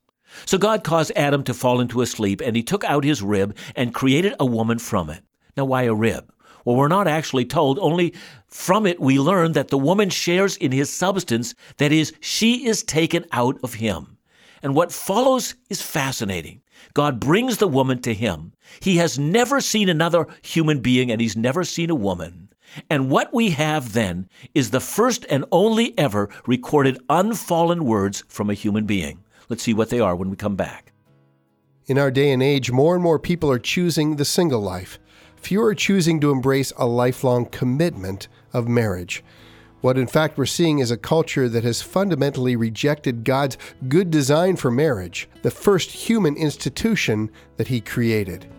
So 0.46 0.58
God 0.58 0.84
caused 0.84 1.12
Adam 1.16 1.44
to 1.44 1.54
fall 1.54 1.80
into 1.80 2.02
a 2.02 2.06
sleep, 2.06 2.42
and 2.42 2.56
he 2.56 2.64
took 2.64 2.84
out 2.84 3.04
his 3.04 3.22
rib 3.22 3.56
and 3.76 3.94
created 3.94 4.36
a 4.40 4.46
woman 4.46 4.80
from 4.80 5.10
it. 5.10 5.24
Now, 5.56 5.66
why 5.66 5.84
a 5.84 5.94
rib? 5.94 6.32
Well, 6.66 6.76
we're 6.76 6.90
not 6.90 7.08
actually 7.08 7.46
told, 7.46 7.80
only 7.80 8.14
from 8.48 8.86
it 8.86 9.00
we 9.00 9.20
learn 9.20 9.54
that 9.54 9.70
the 9.70 9.78
woman 9.78 10.10
shares 10.10 10.58
in 10.58 10.72
his 10.72 10.90
substance, 10.90 11.56
that 11.78 11.92
is, 11.92 12.14
she 12.20 12.68
is 12.68 12.84
taken 12.84 13.26
out 13.32 13.58
of 13.64 13.76
him. 13.76 14.18
And 14.62 14.76
what 14.76 14.92
follows 14.92 15.56
is 15.70 15.82
fascinating. 15.82 16.62
God 16.94 17.20
brings 17.20 17.58
the 17.58 17.68
woman 17.68 18.02
to 18.02 18.14
him. 18.14 18.54
He 18.82 18.98
has 18.98 19.18
never 19.18 19.62
seen 19.62 19.88
another 19.88 20.28
human 20.42 20.80
being, 20.80 21.10
and 21.12 21.22
he's 21.22 21.38
never 21.38 21.64
seen 21.64 21.90
a 21.90 21.96
woman. 21.96 22.50
And 22.90 23.10
what 23.10 23.34
we 23.34 23.52
have 23.52 23.94
then 23.94 24.28
is 24.54 24.72
the 24.72 24.80
first 24.80 25.26
and 25.30 25.46
only 25.52 25.98
ever 25.98 26.30
recorded 26.46 27.00
unfallen 27.10 27.86
words 27.86 28.24
from 28.28 28.50
a 28.50 28.56
human 28.56 28.86
being. 28.86 29.24
Let's 29.50 29.64
see 29.64 29.74
what 29.74 29.90
they 29.90 30.00
are 30.00 30.16
when 30.16 30.30
we 30.30 30.36
come 30.36 30.56
back. 30.56 30.92
In 31.86 31.98
our 31.98 32.12
day 32.12 32.32
and 32.32 32.44
age, 32.44 32.70
more 32.70 32.96
and 32.96 33.04
more 33.04 33.18
people 33.18 33.50
are 33.50 33.60
choosing 33.60 34.16
the 34.18 34.26
single 34.26 34.60
life. 34.60 35.00
Fewer 35.38 35.68
are 35.68 35.76
choosing 35.76 36.20
to 36.20 36.32
embrace 36.32 36.74
a 36.76 36.86
lifelong 36.86 37.46
commitment 37.46 38.28
of 38.52 38.68
marriage. 38.68 39.24
What 39.80 39.98
in 39.98 40.08
fact 40.08 40.38
we're 40.38 40.48
seeing 40.48 40.80
is 40.80 40.92
a 40.92 40.98
culture 40.98 41.48
that 41.48 41.64
has 41.64 41.82
fundamentally 41.82 42.56
rejected 42.56 43.24
God's 43.24 43.58
good 43.88 44.12
design 44.12 44.58
for 44.58 44.72
marriage, 44.72 45.30
the 45.44 45.52
first 45.52 45.92
human 45.92 46.36
institution 46.36 47.30
that 47.56 47.68
He 47.68 47.80
created. 47.80 48.52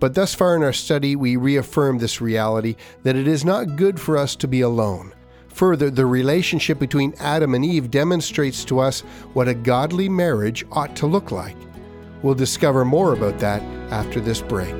But 0.00 0.14
thus 0.14 0.34
far 0.34 0.56
in 0.56 0.64
our 0.64 0.72
study, 0.72 1.14
we 1.14 1.36
reaffirm 1.36 1.98
this 1.98 2.20
reality 2.20 2.74
that 3.04 3.14
it 3.14 3.28
is 3.28 3.44
not 3.44 3.76
good 3.76 4.00
for 4.00 4.16
us 4.16 4.34
to 4.36 4.48
be 4.48 4.62
alone. 4.62 5.12
Further, 5.54 5.90
the 5.90 6.06
relationship 6.06 6.78
between 6.78 7.14
Adam 7.20 7.54
and 7.54 7.64
Eve 7.64 7.90
demonstrates 7.90 8.64
to 8.64 8.80
us 8.80 9.00
what 9.34 9.48
a 9.48 9.54
godly 9.54 10.08
marriage 10.08 10.64
ought 10.72 10.96
to 10.96 11.06
look 11.06 11.30
like. 11.30 11.56
We'll 12.22 12.34
discover 12.34 12.84
more 12.84 13.12
about 13.12 13.38
that 13.40 13.62
after 13.92 14.20
this 14.20 14.40
break. 14.40 14.74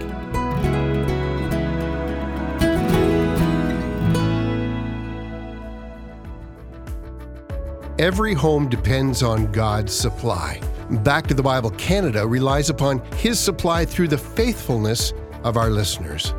Every 7.98 8.34
home 8.34 8.68
depends 8.68 9.22
on 9.22 9.52
God's 9.52 9.92
supply. 9.92 10.60
Back 10.90 11.26
to 11.28 11.34
the 11.34 11.42
Bible 11.42 11.70
Canada 11.72 12.26
relies 12.26 12.68
upon 12.68 13.00
His 13.16 13.38
supply 13.38 13.84
through 13.84 14.08
the 14.08 14.18
faithfulness 14.18 15.12
of 15.44 15.56
our 15.56 15.70
listeners. 15.70 16.34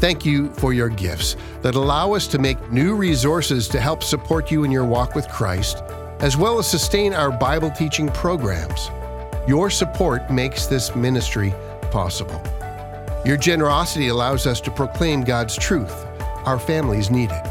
Thank 0.00 0.24
you 0.24 0.50
for 0.54 0.72
your 0.72 0.88
gifts 0.88 1.36
that 1.60 1.74
allow 1.74 2.14
us 2.14 2.26
to 2.28 2.38
make 2.38 2.72
new 2.72 2.94
resources 2.94 3.68
to 3.68 3.78
help 3.78 4.02
support 4.02 4.50
you 4.50 4.64
in 4.64 4.70
your 4.70 4.86
walk 4.86 5.14
with 5.14 5.28
Christ, 5.28 5.82
as 6.20 6.38
well 6.38 6.58
as 6.58 6.66
sustain 6.66 7.12
our 7.12 7.30
Bible 7.30 7.70
teaching 7.70 8.08
programs. 8.08 8.88
Your 9.46 9.68
support 9.68 10.30
makes 10.30 10.64
this 10.64 10.96
ministry 10.96 11.52
possible. 11.90 12.42
Your 13.26 13.36
generosity 13.36 14.08
allows 14.08 14.46
us 14.46 14.58
to 14.62 14.70
proclaim 14.70 15.20
God's 15.22 15.54
truth. 15.54 16.06
Our 16.46 16.58
families 16.58 17.10
need 17.10 17.30
it. 17.30 17.46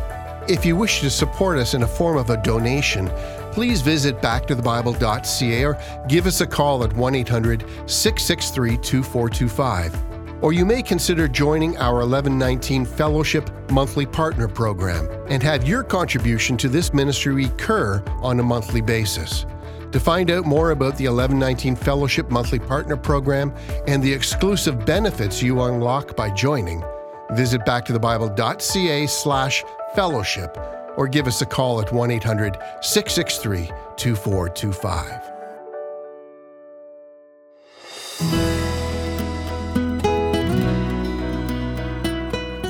If 0.50 0.66
you 0.66 0.76
wish 0.76 1.02
to 1.02 1.12
support 1.12 1.60
us 1.60 1.76
in 1.76 1.84
a 1.84 1.88
form 1.88 2.18
of 2.18 2.32
a 2.32 2.42
donation, 2.42 3.12
please 3.52 3.82
visit 3.82 4.24
backtothebible.ca 4.24 5.66
or 5.66 5.80
give 6.08 6.26
us 6.26 6.42
a 6.42 6.48
call 6.48 6.84
at 6.84 6.94
1 6.94 7.14
800 7.14 7.62
663 7.86 8.78
2425. 8.78 10.09
Or 10.42 10.54
you 10.54 10.66
may 10.66 10.82
consider 10.82 11.28
joining 11.28 11.78
our 11.78 11.96
1119 11.96 12.86
Fellowship 12.86 13.50
Monthly 13.72 14.06
Partner 14.06 14.48
Program 14.48 15.08
and 15.30 15.44
have 15.44 15.68
your 15.68 15.84
contribution 15.84 16.56
to 16.58 16.70
this 16.70 16.94
ministry 16.94 17.34
recur 17.34 18.02
on 18.22 18.40
a 18.40 18.44
monthly 18.44 18.82
basis. 18.82 19.46
To 19.92 20.00
find 20.00 20.32
out 20.32 20.46
more 20.46 20.72
about 20.72 20.98
the 20.98 21.08
1119 21.08 21.76
Fellowship 21.76 22.30
Monthly 22.30 22.60
Partner 22.60 22.96
Program 22.96 23.54
and 23.88 24.02
the 24.02 24.14
exclusive 24.14 24.86
benefits 24.86 25.42
you 25.42 25.62
unlock 25.62 26.16
by 26.16 26.30
joining, 26.30 26.84
visit 27.32 27.62
backtothebible.ca 27.62 29.08
slash 29.08 29.64
fellowship 29.94 30.58
or 30.96 31.08
give 31.08 31.28
us 31.28 31.42
a 31.42 31.46
call 31.46 31.82
at 31.82 31.92
1 31.92 32.12
800 32.12 32.58
663 32.82 33.68
2425. 33.98 35.39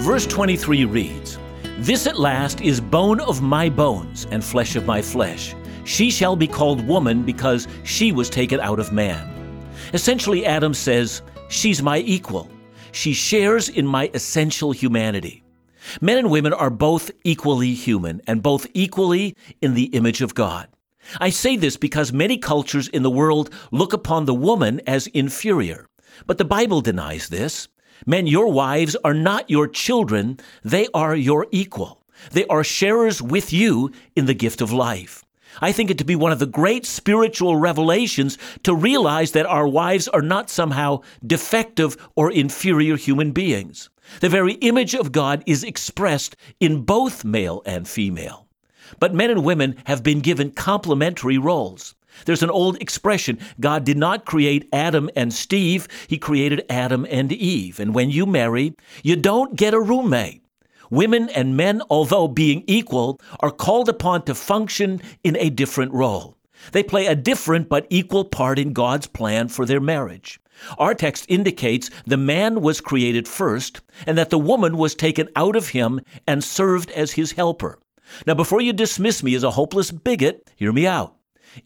Verse 0.10 0.26
23 0.26 0.86
reads, 0.86 1.38
This 1.78 2.08
at 2.08 2.20
last 2.20 2.62
is 2.62 2.82
bone 2.82 3.20
of 3.20 3.44
my 3.44 3.70
bones 3.70 4.26
and 4.32 4.44
flesh 4.44 4.76
of 4.76 4.88
my 4.88 5.04
flesh. 5.04 5.54
She 5.86 6.10
shall 6.10 6.36
be 6.36 6.48
called 6.48 6.88
woman 6.88 7.22
because 7.22 7.68
she 7.84 8.12
was 8.12 8.28
taken 8.28 8.60
out 8.60 8.80
of 8.80 8.92
man. 8.92 9.30
Essentially, 9.94 10.48
Adam 10.48 10.74
says, 10.74 11.22
She's 11.48 11.84
my 11.84 12.00
equal. 12.00 12.50
She 12.92 13.14
shares 13.14 13.70
in 13.70 13.86
my 13.86 14.10
essential 14.16 14.72
humanity. 14.72 15.44
Men 16.02 16.18
and 16.18 16.32
women 16.32 16.54
are 16.54 16.72
both 16.72 17.12
equally 17.24 17.76
human 17.76 18.20
and 18.26 18.42
both 18.42 18.66
equally 18.74 19.36
in 19.62 19.76
the 19.76 19.94
image 19.94 20.24
of 20.24 20.34
God. 20.34 20.70
I 21.20 21.30
say 21.30 21.56
this 21.56 21.78
because 21.78 22.12
many 22.12 22.40
cultures 22.40 22.88
in 22.88 23.04
the 23.04 23.12
world 23.12 23.54
look 23.72 23.94
upon 23.94 24.26
the 24.26 24.34
woman 24.34 24.82
as 24.88 25.06
inferior. 25.06 25.88
But 26.26 26.40
the 26.40 26.46
Bible 26.46 26.82
denies 26.82 27.30
this. 27.30 27.68
Men, 28.06 28.28
your 28.28 28.52
wives 28.52 28.96
are 29.04 29.14
not 29.14 29.50
your 29.50 29.68
children, 29.68 30.40
they 30.64 30.88
are 30.94 31.16
your 31.16 31.48
equal. 31.52 32.02
They 32.32 32.46
are 32.48 32.64
sharers 32.64 33.22
with 33.22 33.54
you 33.54 33.92
in 34.16 34.26
the 34.26 34.34
gift 34.34 34.62
of 34.62 34.72
life. 34.72 35.24
I 35.62 35.72
think 35.72 35.90
it 35.90 35.98
to 35.98 36.06
be 36.06 36.16
one 36.16 36.32
of 36.32 36.40
the 36.40 36.46
great 36.46 36.86
spiritual 36.86 37.58
revelations 37.58 38.38
to 38.64 38.76
realize 38.76 39.32
that 39.32 39.46
our 39.46 39.68
wives 39.68 40.08
are 40.08 40.22
not 40.22 40.50
somehow 40.50 41.02
defective 41.26 41.98
or 42.16 42.32
inferior 42.32 42.96
human 42.96 43.32
beings. 43.32 43.90
The 44.22 44.30
very 44.30 44.54
image 44.56 44.96
of 44.96 45.12
God 45.12 45.44
is 45.46 45.64
expressed 45.64 46.36
in 46.60 46.84
both 46.84 47.26
male 47.26 47.62
and 47.66 47.88
female. 47.88 48.48
But 49.00 49.14
men 49.14 49.30
and 49.30 49.44
women 49.44 49.76
have 49.86 50.04
been 50.04 50.22
given 50.22 50.52
complementary 50.52 51.38
roles. 51.38 51.96
There's 52.26 52.44
an 52.44 52.50
old 52.50 52.82
expression 52.82 53.40
God 53.60 53.84
did 53.84 53.98
not 53.98 54.26
create 54.26 54.68
Adam 54.74 55.10
and 55.16 55.34
Steve, 55.34 55.88
He 56.08 56.18
created 56.18 56.66
Adam 56.70 57.06
and 57.10 57.32
Eve. 57.32 57.80
And 57.80 57.94
when 57.94 58.10
you 58.10 58.26
marry, 58.26 58.76
you 59.04 59.16
don't 59.16 59.56
get 59.56 59.74
a 59.74 59.80
roommate. 59.80 60.44
Women 60.90 61.30
and 61.30 61.56
men, 61.56 61.82
although 61.90 62.28
being 62.28 62.64
equal, 62.66 63.20
are 63.42 63.52
called 63.52 63.90
upon 63.90 64.24
to 64.24 64.34
function 64.34 65.02
in 65.24 65.38
a 65.38 65.50
different 65.50 65.94
role. 65.94 66.36
They 66.72 66.84
play 66.84 67.06
a 67.06 67.16
different 67.16 67.70
but 67.70 67.88
equal 67.90 68.26
part 68.26 68.60
in 68.60 68.74
God's 68.74 69.08
plan 69.08 69.48
for 69.48 69.66
their 69.66 69.80
marriage. 69.80 70.40
Our 70.78 70.94
text 70.94 71.26
indicates 71.30 71.90
the 72.06 72.18
man 72.18 72.62
was 72.62 72.82
created 72.82 73.28
first 73.28 73.82
and 74.06 74.18
that 74.18 74.30
the 74.30 74.40
woman 74.40 74.78
was 74.78 74.96
taken 74.96 75.30
out 75.36 75.56
of 75.56 75.70
him 75.70 76.02
and 76.28 76.44
served 76.44 76.92
as 76.92 77.12
his 77.12 77.34
helper. 77.34 77.80
Now, 78.26 78.34
before 78.34 78.60
you 78.60 78.74
dismiss 78.74 79.24
me 79.24 79.36
as 79.36 79.44
a 79.44 79.52
hopeless 79.52 79.92
bigot, 79.92 80.52
hear 80.56 80.74
me 80.74 80.88
out. 80.88 81.16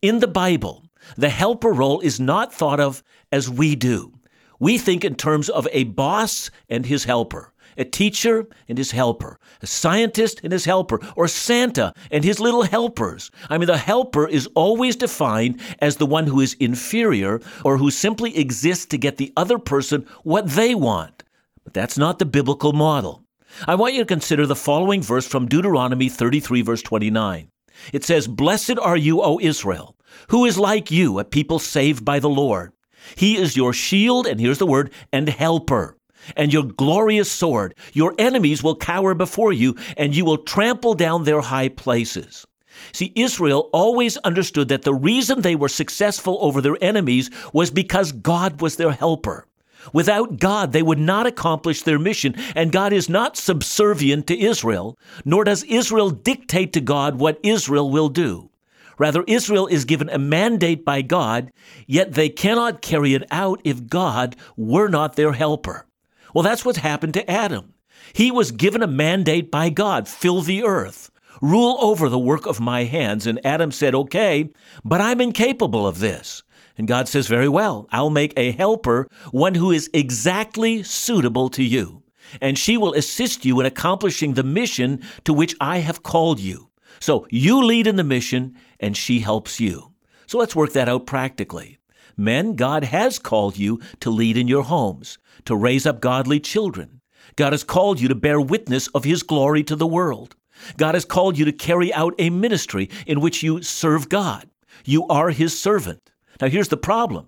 In 0.02 0.20
the 0.20 0.28
Bible, 0.28 0.84
the 1.18 1.30
helper 1.30 1.72
role 1.72 2.00
is 2.00 2.20
not 2.20 2.54
thought 2.54 2.80
of 2.80 3.04
as 3.32 3.50
we 3.50 3.76
do. 3.76 4.14
We 4.60 4.78
think 4.78 5.04
in 5.04 5.16
terms 5.16 5.50
of 5.50 5.68
a 5.72 5.84
boss 5.84 6.50
and 6.70 6.86
his 6.86 7.04
helper 7.04 7.54
a 7.78 7.84
teacher 7.84 8.48
and 8.68 8.78
his 8.78 8.92
helper, 8.92 9.40
a 9.62 9.68
scientist 9.68 10.42
and 10.44 10.52
his 10.52 10.66
helper, 10.66 11.00
or 11.16 11.28
Santa 11.28 11.94
and 12.12 12.24
his 12.24 12.40
little 12.40 12.64
helpers. 12.64 13.32
I 13.50 13.58
mean, 13.58 13.68
the 13.68 13.78
helper 13.78 14.28
is 14.28 14.48
always 14.56 14.96
defined 14.96 15.60
as 15.80 15.98
the 15.98 16.06
one 16.06 16.28
who 16.28 16.40
is 16.40 16.56
inferior 16.60 17.42
or 17.64 17.78
who 17.78 17.92
simply 17.92 18.38
exists 18.38 18.86
to 18.88 18.98
get 18.98 19.18
the 19.18 19.34
other 19.38 19.58
person 19.58 20.06
what 20.24 20.50
they 20.50 20.76
want. 20.76 21.24
But 21.64 21.74
that's 21.74 21.98
not 21.98 22.20
the 22.20 22.26
biblical 22.26 22.74
model. 22.74 23.24
I 23.68 23.76
want 23.76 23.94
you 23.94 24.00
to 24.02 24.06
consider 24.06 24.46
the 24.46 24.56
following 24.56 25.02
verse 25.02 25.28
from 25.28 25.48
Deuteronomy 25.48 26.10
33, 26.10 26.62
verse 26.64 26.82
29. 26.82 27.50
It 27.92 28.04
says, 28.04 28.28
Blessed 28.28 28.78
are 28.80 28.98
you, 28.98 29.22
O 29.22 29.40
Israel, 29.40 29.96
who 30.30 30.46
is 30.46 30.58
like 30.58 30.92
you, 30.92 31.20
a 31.20 31.24
people 31.24 31.60
saved 31.60 32.06
by 32.06 32.20
the 32.20 32.30
Lord. 32.30 32.72
He 33.16 33.38
is 33.38 33.58
your 33.58 33.74
shield, 33.74 34.28
and 34.28 34.40
here's 34.40 34.60
the 34.60 34.66
word, 34.68 34.92
and 35.12 35.28
helper 35.28 35.98
and 36.36 36.54
your 36.54 36.64
glorious 36.64 37.32
sword. 37.32 37.76
Your 37.94 38.16
enemies 38.18 38.64
will 38.64 38.76
cower 38.76 39.14
before 39.14 39.52
you, 39.52 39.76
and 39.98 40.16
you 40.16 40.26
will 40.26 40.38
trample 40.38 40.94
down 40.94 41.24
their 41.24 41.42
high 41.42 41.70
places. 41.70 42.46
See, 42.92 43.12
Israel 43.16 43.70
always 43.72 44.18
understood 44.18 44.68
that 44.70 44.82
the 44.84 44.94
reason 44.94 45.42
they 45.42 45.56
were 45.56 45.70
successful 45.70 46.38
over 46.42 46.62
their 46.62 46.78
enemies 46.82 47.30
was 47.54 47.72
because 47.72 48.12
God 48.12 48.62
was 48.62 48.76
their 48.78 48.92
helper. 48.92 49.46
Without 49.92 50.40
God, 50.40 50.72
they 50.72 50.84
would 50.84 51.00
not 51.00 51.28
accomplish 51.28 51.82
their 51.82 52.00
mission, 52.00 52.36
and 52.56 52.72
God 52.72 52.94
is 52.94 53.10
not 53.10 53.36
subservient 53.36 54.28
to 54.28 54.40
Israel, 54.40 54.98
nor 55.26 55.44
does 55.44 55.64
Israel 55.64 56.10
dictate 56.10 56.72
to 56.74 56.82
God 56.82 57.20
what 57.20 57.40
Israel 57.44 57.90
will 57.90 58.10
do. 58.10 58.50
Rather, 58.98 59.24
Israel 59.28 59.68
is 59.68 59.86
given 59.86 60.10
a 60.10 60.18
mandate 60.18 60.86
by 60.86 61.02
God, 61.02 61.52
yet 61.88 62.14
they 62.14 62.30
cannot 62.30 62.82
carry 62.82 63.14
it 63.14 63.24
out 63.32 63.60
if 63.64 63.88
God 63.88 64.36
were 64.56 64.88
not 64.88 65.16
their 65.16 65.34
helper. 65.34 65.88
Well, 66.34 66.44
that's 66.44 66.64
what 66.64 66.78
happened 66.78 67.14
to 67.16 67.30
Adam. 67.30 67.74
He 68.14 68.32
was 68.32 68.52
given 68.52 68.84
a 68.84 68.88
mandate 68.88 69.50
by 69.50 69.70
God 69.70 70.08
fill 70.08 70.42
the 70.42 70.64
earth, 70.64 71.10
rule 71.42 71.78
over 71.82 72.10
the 72.10 72.20
work 72.20 72.46
of 72.46 72.60
my 72.60 72.84
hands. 72.84 73.26
And 73.26 73.44
Adam 73.46 73.72
said, 73.72 73.96
Okay, 73.96 74.50
but 74.84 75.02
I'm 75.02 75.22
incapable 75.22 75.88
of 75.88 76.00
this. 76.00 76.44
And 76.78 76.88
God 76.88 77.08
says, 77.08 77.28
Very 77.28 77.50
well, 77.50 77.88
I'll 77.92 78.10
make 78.10 78.34
a 78.36 78.52
helper, 78.52 79.08
one 79.32 79.56
who 79.56 79.72
is 79.72 79.90
exactly 79.94 80.84
suitable 80.84 81.50
to 81.50 81.64
you. 81.64 82.04
and 82.42 82.58
she 82.58 82.78
will 82.78 82.94
assist 82.94 83.46
you 83.46 83.60
in 83.60 83.66
accomplishing 83.66 84.34
the 84.34 84.44
mission 84.44 85.02
to 85.26 85.34
which 85.34 85.56
I 85.60 85.80
have 85.80 86.04
called 86.04 86.40
you. 86.40 86.70
So 87.00 87.28
you 87.30 87.64
lead 87.64 87.88
in 87.88 87.96
the 87.96 88.04
mission, 88.04 88.56
and 88.80 88.96
she 88.96 89.20
helps 89.20 89.60
you. 89.60 89.94
So 90.26 90.38
let's 90.38 90.56
work 90.56 90.74
that 90.74 90.90
out 90.90 91.06
practically. 91.06 91.80
Men, 92.16 92.56
God 92.56 92.84
has 92.86 93.20
called 93.20 93.58
you 93.58 93.80
to 94.00 94.10
lead 94.10 94.38
in 94.38 94.48
your 94.48 94.64
homes, 94.64 95.18
to 95.46 95.56
raise 95.56 95.86
up 95.86 96.00
godly 96.00 96.40
children. 96.40 97.02
God 97.36 97.54
has 97.54 97.64
called 97.64 98.00
you 98.00 98.08
to 98.08 98.16
bear 98.16 98.40
witness 98.40 98.88
of 98.90 99.04
His 99.04 99.24
glory 99.24 99.64
to 99.64 99.76
the 99.76 99.88
world. 99.88 100.36
God 100.78 100.94
has 100.94 101.06
called 101.06 101.38
you 101.38 101.46
to 101.46 101.52
carry 101.52 101.94
out 101.94 102.14
a 102.20 102.30
ministry 102.30 102.90
in 103.08 103.20
which 103.20 103.44
you 103.44 103.62
serve 103.64 104.08
God. 104.10 104.50
You 104.86 105.08
are 105.08 105.30
His 105.32 105.60
servant. 105.60 106.12
Now, 106.44 106.50
here's 106.50 106.68
the 106.68 106.76
problem 106.76 107.28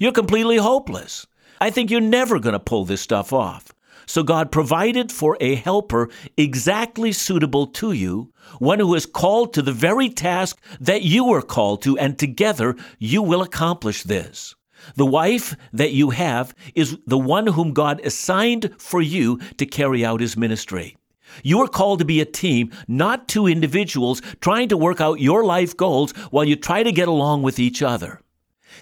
you're 0.00 0.10
completely 0.10 0.56
hopeless. 0.56 1.24
I 1.60 1.70
think 1.70 1.88
you're 1.88 2.00
never 2.00 2.40
going 2.40 2.54
to 2.54 2.58
pull 2.58 2.84
this 2.84 3.00
stuff 3.00 3.32
off. 3.32 3.72
So 4.06 4.24
God 4.24 4.50
provided 4.50 5.12
for 5.12 5.36
a 5.38 5.54
helper 5.54 6.08
exactly 6.36 7.12
suitable 7.12 7.68
to 7.78 7.92
you, 7.92 8.32
one 8.58 8.80
who 8.80 8.92
is 8.96 9.06
called 9.06 9.54
to 9.54 9.62
the 9.62 9.70
very 9.70 10.08
task 10.08 10.60
that 10.80 11.02
you 11.02 11.24
were 11.24 11.42
called 11.42 11.80
to, 11.82 11.96
and 11.96 12.18
together 12.18 12.74
you 12.98 13.22
will 13.22 13.40
accomplish 13.40 14.02
this. 14.02 14.56
The 14.96 15.06
wife 15.06 15.54
that 15.72 15.92
you 15.92 16.10
have 16.10 16.52
is 16.74 16.98
the 17.06 17.18
one 17.18 17.46
whom 17.46 17.72
God 17.72 18.00
assigned 18.04 18.74
for 18.78 19.00
you 19.00 19.38
to 19.58 19.66
carry 19.66 20.04
out 20.04 20.20
his 20.20 20.36
ministry. 20.36 20.96
You 21.44 21.62
are 21.62 21.68
called 21.68 22.00
to 22.00 22.04
be 22.04 22.20
a 22.20 22.24
team, 22.24 22.72
not 22.88 23.28
two 23.28 23.46
individuals 23.46 24.22
trying 24.40 24.70
to 24.70 24.76
work 24.76 25.00
out 25.00 25.20
your 25.20 25.44
life 25.44 25.76
goals 25.76 26.10
while 26.32 26.44
you 26.44 26.56
try 26.56 26.82
to 26.82 26.90
get 26.90 27.06
along 27.06 27.42
with 27.42 27.60
each 27.60 27.80
other. 27.80 28.20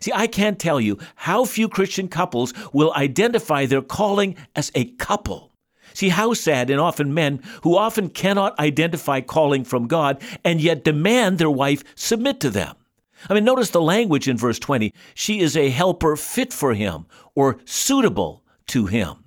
See, 0.00 0.12
I 0.14 0.26
can't 0.26 0.58
tell 0.58 0.80
you 0.80 0.98
how 1.14 1.44
few 1.44 1.68
Christian 1.68 2.08
couples 2.08 2.52
will 2.72 2.92
identify 2.94 3.66
their 3.66 3.82
calling 3.82 4.36
as 4.54 4.70
a 4.74 4.86
couple. 4.92 5.52
See 5.94 6.08
how 6.08 6.34
sad, 6.34 6.70
and 6.70 6.80
often 6.80 7.14
men 7.14 7.40
who 7.62 7.76
often 7.76 8.08
cannot 8.08 8.58
identify 8.58 9.20
calling 9.20 9.64
from 9.64 9.86
God 9.86 10.20
and 10.44 10.60
yet 10.60 10.84
demand 10.84 11.38
their 11.38 11.50
wife 11.50 11.84
submit 11.94 12.40
to 12.40 12.50
them. 12.50 12.74
I 13.30 13.34
mean, 13.34 13.44
notice 13.44 13.70
the 13.70 13.80
language 13.80 14.28
in 14.28 14.36
verse 14.36 14.58
20. 14.58 14.92
She 15.14 15.40
is 15.40 15.56
a 15.56 15.70
helper 15.70 16.16
fit 16.16 16.52
for 16.52 16.74
him 16.74 17.06
or 17.34 17.58
suitable 17.64 18.42
to 18.66 18.86
him. 18.86 19.24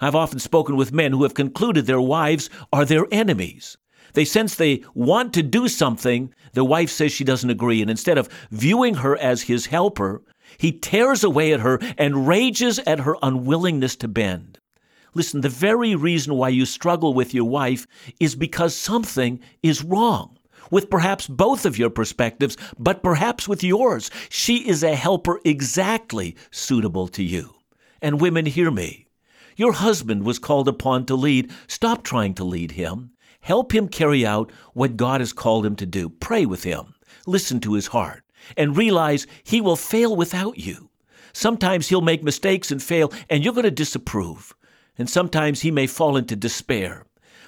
I've 0.00 0.14
often 0.14 0.38
spoken 0.38 0.76
with 0.76 0.92
men 0.92 1.12
who 1.12 1.22
have 1.22 1.34
concluded 1.34 1.86
their 1.86 2.00
wives 2.00 2.50
are 2.72 2.84
their 2.84 3.06
enemies. 3.10 3.78
They 4.12 4.24
sense 4.24 4.54
they 4.54 4.82
want 4.94 5.32
to 5.34 5.42
do 5.42 5.68
something, 5.68 6.34
the 6.52 6.64
wife 6.64 6.90
says 6.90 7.12
she 7.12 7.24
doesn't 7.24 7.50
agree, 7.50 7.80
and 7.80 7.90
instead 7.90 8.18
of 8.18 8.28
viewing 8.50 8.94
her 8.96 9.16
as 9.16 9.42
his 9.42 9.66
helper, 9.66 10.22
he 10.58 10.72
tears 10.72 11.24
away 11.24 11.52
at 11.52 11.60
her 11.60 11.78
and 11.96 12.26
rages 12.26 12.78
at 12.80 13.00
her 13.00 13.16
unwillingness 13.22 13.96
to 13.96 14.08
bend. 14.08 14.58
Listen, 15.14 15.40
the 15.40 15.48
very 15.48 15.94
reason 15.94 16.34
why 16.34 16.48
you 16.48 16.64
struggle 16.64 17.14
with 17.14 17.34
your 17.34 17.44
wife 17.44 17.86
is 18.18 18.34
because 18.34 18.74
something 18.74 19.40
is 19.62 19.84
wrong 19.84 20.38
with 20.70 20.88
perhaps 20.88 21.26
both 21.26 21.66
of 21.66 21.78
your 21.78 21.90
perspectives, 21.90 22.56
but 22.78 23.02
perhaps 23.02 23.46
with 23.46 23.62
yours. 23.62 24.10
She 24.30 24.66
is 24.66 24.82
a 24.82 24.94
helper 24.94 25.38
exactly 25.44 26.34
suitable 26.50 27.08
to 27.08 27.22
you. 27.22 27.54
And 28.00 28.20
women, 28.20 28.46
hear 28.46 28.70
me. 28.70 29.06
Your 29.54 29.72
husband 29.72 30.24
was 30.24 30.38
called 30.38 30.68
upon 30.68 31.04
to 31.06 31.14
lead. 31.14 31.52
Stop 31.66 32.02
trying 32.02 32.34
to 32.34 32.44
lead 32.44 32.72
him. 32.72 33.11
Help 33.42 33.74
him 33.74 33.88
carry 33.88 34.24
out 34.24 34.50
what 34.72 34.96
God 34.96 35.20
has 35.20 35.32
called 35.32 35.66
him 35.66 35.76
to 35.76 35.86
do. 35.86 36.08
Pray 36.08 36.46
with 36.46 36.64
him. 36.64 36.94
Listen 37.26 37.60
to 37.60 37.74
his 37.74 37.88
heart 37.88 38.24
and 38.56 38.76
realize 38.76 39.26
he 39.44 39.60
will 39.60 39.76
fail 39.76 40.16
without 40.16 40.58
you. 40.58 40.90
Sometimes 41.32 41.88
he'll 41.88 42.00
make 42.00 42.22
mistakes 42.22 42.70
and 42.70 42.82
fail, 42.82 43.12
and 43.28 43.42
you're 43.42 43.54
going 43.54 43.64
to 43.64 43.70
disapprove. 43.70 44.54
And 44.96 45.08
sometimes 45.08 45.60
he 45.60 45.70
may 45.70 45.86
fall 45.86 46.16
into 46.16 46.36
despair. 46.36 47.06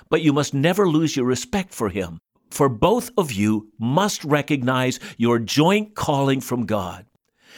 But 0.09 0.23
you 0.23 0.33
must 0.33 0.55
never 0.55 0.89
lose 0.89 1.17
your 1.17 1.27
respect 1.27 1.73
for 1.73 1.89
him, 1.89 2.21
for 2.51 2.69
both 2.69 3.11
of 3.17 3.33
you 3.33 3.71
must 3.79 4.25
recognize 4.25 5.01
your 5.17 5.39
joint 5.39 5.95
calling 5.95 6.41
from 6.41 6.67
God. 6.67 7.07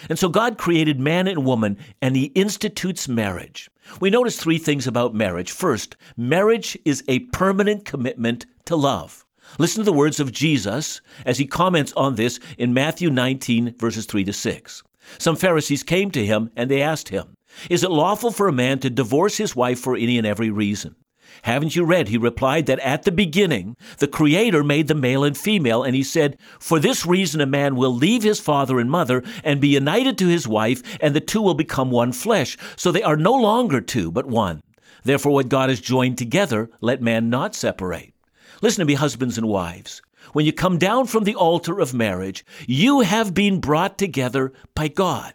And 0.08 0.18
so 0.18 0.28
God 0.28 0.58
created 0.58 1.00
man 1.00 1.26
and 1.26 1.44
woman, 1.44 1.78
and 2.02 2.16
He 2.16 2.26
institutes 2.26 3.08
marriage. 3.08 3.70
We 4.00 4.10
notice 4.10 4.38
three 4.38 4.58
things 4.58 4.86
about 4.86 5.14
marriage. 5.14 5.50
First, 5.50 5.96
marriage 6.16 6.78
is 6.84 7.04
a 7.08 7.20
permanent 7.20 7.84
commitment 7.84 8.46
to 8.66 8.76
love. 8.76 9.24
Listen 9.58 9.82
to 9.82 9.90
the 9.90 9.96
words 9.96 10.20
of 10.20 10.32
Jesus 10.32 11.00
as 11.24 11.38
he 11.38 11.46
comments 11.46 11.92
on 11.96 12.16
this 12.16 12.40
in 12.58 12.74
Matthew 12.74 13.10
19, 13.10 13.76
verses 13.78 14.06
3 14.06 14.24
to 14.24 14.32
6. 14.32 14.82
Some 15.18 15.36
Pharisees 15.36 15.82
came 15.82 16.10
to 16.10 16.26
him 16.26 16.50
and 16.56 16.70
they 16.70 16.82
asked 16.82 17.08
him, 17.08 17.34
Is 17.70 17.84
it 17.84 17.90
lawful 17.90 18.32
for 18.32 18.48
a 18.48 18.52
man 18.52 18.80
to 18.80 18.90
divorce 18.90 19.36
his 19.36 19.54
wife 19.54 19.78
for 19.78 19.96
any 19.96 20.18
and 20.18 20.26
every 20.26 20.50
reason? 20.50 20.96
Haven't 21.42 21.76
you 21.76 21.84
read? 21.84 22.08
He 22.08 22.18
replied 22.18 22.66
that 22.66 22.78
at 22.80 23.04
the 23.04 23.12
beginning, 23.12 23.76
the 23.98 24.08
Creator 24.08 24.64
made 24.64 24.88
the 24.88 24.94
male 24.94 25.24
and 25.24 25.36
female, 25.36 25.82
and 25.82 25.94
he 25.94 26.02
said, 26.02 26.36
For 26.58 26.78
this 26.78 27.06
reason, 27.06 27.40
a 27.40 27.46
man 27.46 27.76
will 27.76 27.94
leave 27.94 28.22
his 28.22 28.40
father 28.40 28.80
and 28.80 28.90
mother 28.90 29.22
and 29.44 29.60
be 29.60 29.68
united 29.68 30.18
to 30.18 30.28
his 30.28 30.48
wife, 30.48 30.82
and 31.00 31.14
the 31.14 31.20
two 31.20 31.42
will 31.42 31.54
become 31.54 31.90
one 31.90 32.12
flesh. 32.12 32.56
So 32.76 32.90
they 32.90 33.02
are 33.02 33.16
no 33.16 33.32
longer 33.32 33.80
two, 33.80 34.10
but 34.10 34.26
one. 34.26 34.62
Therefore, 35.04 35.32
what 35.32 35.48
God 35.48 35.68
has 35.68 35.80
joined 35.80 36.18
together, 36.18 36.68
let 36.80 37.00
man 37.00 37.30
not 37.30 37.54
separate. 37.54 38.12
Listen 38.60 38.80
to 38.80 38.86
me, 38.86 38.94
husbands 38.94 39.38
and 39.38 39.46
wives. 39.46 40.02
When 40.32 40.44
you 40.44 40.52
come 40.52 40.78
down 40.78 41.06
from 41.06 41.24
the 41.24 41.36
altar 41.36 41.78
of 41.78 41.94
marriage, 41.94 42.44
you 42.66 43.02
have 43.02 43.32
been 43.32 43.60
brought 43.60 43.98
together 43.98 44.52
by 44.74 44.88
God. 44.88 45.34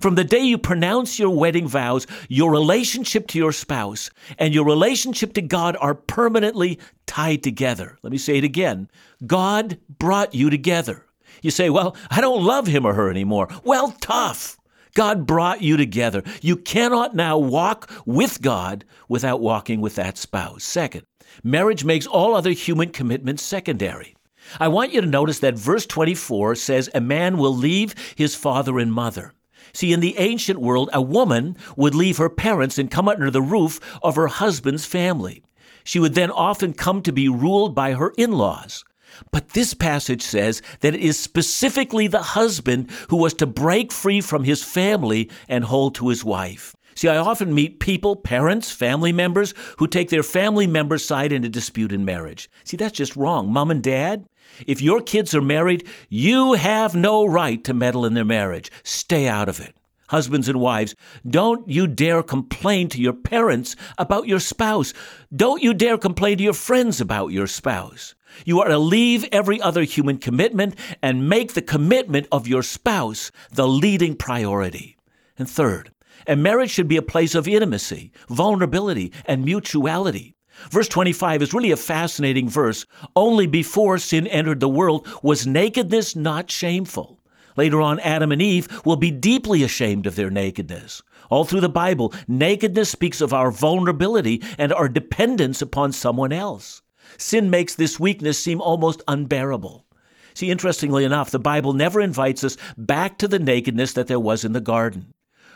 From 0.00 0.14
the 0.14 0.24
day 0.24 0.40
you 0.40 0.58
pronounce 0.58 1.18
your 1.18 1.30
wedding 1.30 1.68
vows, 1.68 2.06
your 2.28 2.50
relationship 2.50 3.26
to 3.28 3.38
your 3.38 3.52
spouse 3.52 4.10
and 4.38 4.54
your 4.54 4.64
relationship 4.64 5.32
to 5.34 5.42
God 5.42 5.76
are 5.80 5.94
permanently 5.94 6.78
tied 7.06 7.42
together. 7.42 7.98
Let 8.02 8.12
me 8.12 8.18
say 8.18 8.38
it 8.38 8.44
again 8.44 8.88
God 9.26 9.78
brought 9.98 10.34
you 10.34 10.50
together. 10.50 11.06
You 11.42 11.50
say, 11.50 11.70
Well, 11.70 11.96
I 12.10 12.20
don't 12.20 12.44
love 12.44 12.66
him 12.66 12.86
or 12.86 12.94
her 12.94 13.10
anymore. 13.10 13.48
Well, 13.64 13.92
tough. 14.00 14.58
God 14.94 15.26
brought 15.26 15.62
you 15.62 15.76
together. 15.76 16.22
You 16.42 16.56
cannot 16.56 17.14
now 17.14 17.38
walk 17.38 17.90
with 18.04 18.42
God 18.42 18.84
without 19.08 19.40
walking 19.40 19.80
with 19.80 19.94
that 19.94 20.18
spouse. 20.18 20.64
Second, 20.64 21.04
marriage 21.42 21.82
makes 21.82 22.06
all 22.06 22.34
other 22.34 22.50
human 22.50 22.90
commitments 22.90 23.42
secondary. 23.42 24.14
I 24.60 24.68
want 24.68 24.92
you 24.92 25.00
to 25.00 25.06
notice 25.06 25.38
that 25.38 25.54
verse 25.54 25.86
24 25.86 26.56
says, 26.56 26.90
A 26.94 27.00
man 27.00 27.38
will 27.38 27.56
leave 27.56 27.94
his 28.16 28.34
father 28.34 28.78
and 28.78 28.92
mother. 28.92 29.32
See, 29.72 29.92
in 29.92 30.00
the 30.00 30.18
ancient 30.18 30.60
world, 30.60 30.90
a 30.92 31.00
woman 31.00 31.56
would 31.76 31.94
leave 31.94 32.18
her 32.18 32.28
parents 32.28 32.78
and 32.78 32.90
come 32.90 33.08
under 33.08 33.30
the 33.30 33.42
roof 33.42 33.80
of 34.02 34.16
her 34.16 34.28
husband's 34.28 34.84
family. 34.84 35.42
She 35.84 35.98
would 35.98 36.14
then 36.14 36.30
often 36.30 36.74
come 36.74 37.02
to 37.02 37.12
be 37.12 37.28
ruled 37.28 37.74
by 37.74 37.94
her 37.94 38.12
in 38.16 38.32
laws. 38.32 38.84
But 39.30 39.50
this 39.50 39.74
passage 39.74 40.22
says 40.22 40.62
that 40.80 40.94
it 40.94 41.00
is 41.00 41.18
specifically 41.18 42.06
the 42.06 42.22
husband 42.22 42.90
who 43.08 43.16
was 43.16 43.34
to 43.34 43.46
break 43.46 43.92
free 43.92 44.20
from 44.20 44.44
his 44.44 44.62
family 44.62 45.30
and 45.48 45.64
hold 45.64 45.94
to 45.96 46.08
his 46.08 46.24
wife. 46.24 46.74
See, 46.94 47.08
I 47.08 47.16
often 47.16 47.54
meet 47.54 47.80
people, 47.80 48.16
parents, 48.16 48.70
family 48.70 49.12
members, 49.12 49.54
who 49.78 49.86
take 49.86 50.10
their 50.10 50.22
family 50.22 50.66
member's 50.66 51.04
side 51.04 51.32
in 51.32 51.44
a 51.44 51.48
dispute 51.48 51.92
in 51.92 52.04
marriage. 52.04 52.50
See, 52.64 52.76
that's 52.76 52.96
just 52.96 53.16
wrong. 53.16 53.50
Mom 53.50 53.70
and 53.70 53.82
dad, 53.82 54.26
if 54.66 54.82
your 54.82 55.00
kids 55.00 55.34
are 55.34 55.42
married, 55.42 55.86
you 56.08 56.54
have 56.54 56.94
no 56.94 57.24
right 57.24 57.62
to 57.64 57.74
meddle 57.74 58.04
in 58.04 58.14
their 58.14 58.24
marriage. 58.24 58.70
Stay 58.82 59.28
out 59.28 59.48
of 59.48 59.60
it. 59.60 59.74
Husbands 60.08 60.48
and 60.48 60.60
wives, 60.60 60.94
don't 61.26 61.66
you 61.66 61.86
dare 61.86 62.22
complain 62.22 62.88
to 62.90 63.00
your 63.00 63.14
parents 63.14 63.76
about 63.96 64.26
your 64.26 64.40
spouse. 64.40 64.92
Don't 65.34 65.62
you 65.62 65.72
dare 65.72 65.96
complain 65.96 66.36
to 66.36 66.44
your 66.44 66.52
friends 66.52 67.00
about 67.00 67.28
your 67.28 67.46
spouse. 67.46 68.14
You 68.44 68.60
are 68.60 68.68
to 68.68 68.78
leave 68.78 69.26
every 69.32 69.60
other 69.60 69.84
human 69.84 70.18
commitment 70.18 70.74
and 71.02 71.28
make 71.28 71.54
the 71.54 71.62
commitment 71.62 72.28
of 72.30 72.46
your 72.46 72.62
spouse 72.62 73.30
the 73.52 73.66
leading 73.66 74.14
priority. 74.14 74.96
And 75.38 75.48
third, 75.48 75.92
a 76.26 76.36
marriage 76.36 76.70
should 76.70 76.88
be 76.88 76.96
a 76.96 77.02
place 77.02 77.34
of 77.34 77.48
intimacy, 77.48 78.12
vulnerability, 78.28 79.12
and 79.24 79.44
mutuality. 79.44 80.36
Verse 80.70 80.88
25 80.88 81.42
is 81.42 81.54
really 81.54 81.70
a 81.70 81.76
fascinating 81.76 82.48
verse. 82.48 82.86
Only 83.16 83.46
before 83.46 83.98
sin 83.98 84.26
entered 84.26 84.60
the 84.60 84.68
world 84.68 85.06
was 85.22 85.46
nakedness 85.46 86.14
not 86.14 86.50
shameful. 86.50 87.20
Later 87.56 87.80
on, 87.80 88.00
Adam 88.00 88.32
and 88.32 88.40
Eve 88.40 88.68
will 88.84 88.96
be 88.96 89.10
deeply 89.10 89.62
ashamed 89.62 90.06
of 90.06 90.16
their 90.16 90.30
nakedness. 90.30 91.02
All 91.30 91.44
through 91.44 91.60
the 91.60 91.68
Bible, 91.68 92.14
nakedness 92.26 92.90
speaks 92.90 93.20
of 93.20 93.32
our 93.32 93.50
vulnerability 93.50 94.42
and 94.58 94.72
our 94.72 94.88
dependence 94.88 95.60
upon 95.60 95.92
someone 95.92 96.32
else. 96.32 96.82
Sin 97.18 97.50
makes 97.50 97.74
this 97.74 98.00
weakness 98.00 98.38
seem 98.38 98.60
almost 98.60 99.02
unbearable. 99.08 99.86
See, 100.34 100.50
interestingly 100.50 101.04
enough, 101.04 101.30
the 101.30 101.38
Bible 101.38 101.74
never 101.74 102.00
invites 102.00 102.42
us 102.42 102.56
back 102.78 103.18
to 103.18 103.28
the 103.28 103.38
nakedness 103.38 103.92
that 103.94 104.06
there 104.06 104.20
was 104.20 104.44
in 104.44 104.52
the 104.52 104.60
garden. 104.60 105.12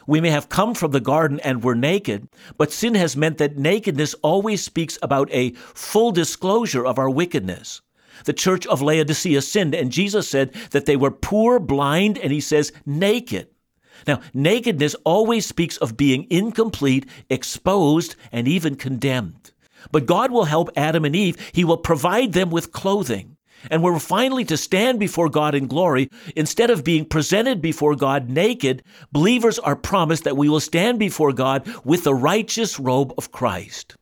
We 0.06 0.20
may 0.20 0.30
have 0.30 0.48
come 0.48 0.74
from 0.74 0.92
the 0.92 1.00
garden 1.00 1.40
and 1.40 1.64
were 1.64 1.74
naked, 1.74 2.28
but 2.56 2.72
sin 2.72 2.94
has 2.94 3.16
meant 3.16 3.38
that 3.38 3.56
nakedness 3.56 4.14
always 4.22 4.62
speaks 4.62 4.98
about 5.02 5.28
a 5.32 5.50
full 5.52 6.12
disclosure 6.12 6.86
of 6.86 6.98
our 6.98 7.10
wickedness. 7.10 7.80
The 8.24 8.32
church 8.32 8.66
of 8.66 8.80
Laodicea 8.80 9.42
sinned, 9.42 9.74
and 9.74 9.92
Jesus 9.92 10.28
said 10.28 10.52
that 10.70 10.86
they 10.86 10.96
were 10.96 11.10
poor, 11.10 11.58
blind, 11.58 12.18
and 12.18 12.32
he 12.32 12.40
says 12.40 12.72
naked. 12.86 13.48
Now, 14.06 14.20
nakedness 14.32 14.94
always 15.04 15.46
speaks 15.46 15.76
of 15.78 15.96
being 15.96 16.26
incomplete, 16.30 17.06
exposed, 17.28 18.14
and 18.30 18.46
even 18.46 18.76
condemned. 18.76 19.52
But 19.90 20.06
God 20.06 20.30
will 20.30 20.44
help 20.44 20.70
Adam 20.76 21.04
and 21.04 21.14
Eve. 21.14 21.36
He 21.52 21.64
will 21.64 21.76
provide 21.76 22.32
them 22.32 22.50
with 22.50 22.72
clothing. 22.72 23.35
And 23.70 23.82
we're 23.82 23.98
finally 23.98 24.44
to 24.44 24.56
stand 24.56 25.00
before 25.00 25.28
God 25.28 25.54
in 25.54 25.66
glory. 25.66 26.08
Instead 26.36 26.70
of 26.70 26.84
being 26.84 27.04
presented 27.04 27.60
before 27.60 27.96
God 27.96 28.28
naked, 28.28 28.82
believers 29.12 29.58
are 29.58 29.76
promised 29.76 30.24
that 30.24 30.36
we 30.36 30.48
will 30.48 30.60
stand 30.60 30.98
before 30.98 31.32
God 31.32 31.66
with 31.84 32.04
the 32.04 32.14
righteous 32.14 32.78
robe 32.78 33.12
of 33.18 33.32
Christ. 33.32 33.96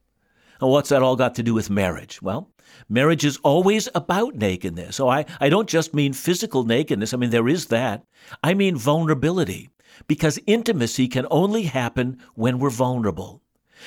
And 0.61 0.71
what's 0.71 0.90
that 0.90 1.03
all 1.03 1.17
got 1.17 1.35
to 1.37 1.43
do 1.43 1.55
with 1.55 1.71
marriage? 1.71 2.21
Well, 2.23 2.51
marriage 2.88 3.25
is 3.25 3.38
always 3.38 3.88
about 3.95 4.35
nakedness. 4.35 4.97
So 4.97 5.09
I, 5.09 5.25
I 5.40 5.49
don't 5.49 5.69
just 5.69 5.95
mean 5.95 6.12
physical 6.12 6.64
nakedness. 6.64 7.14
I 7.14 7.17
mean, 7.17 7.31
there 7.31 7.49
is 7.49 7.67
that. 7.67 8.05
I 8.43 8.55
mean 8.55 8.77
vulnerability, 8.77 9.71
because 10.09 10.38
intimacy 10.47 11.09
can 11.09 11.27
only 11.31 11.64
happen 11.64 12.19
when 12.35 12.59
we're 12.59 12.71
vulnerable. 12.71 13.43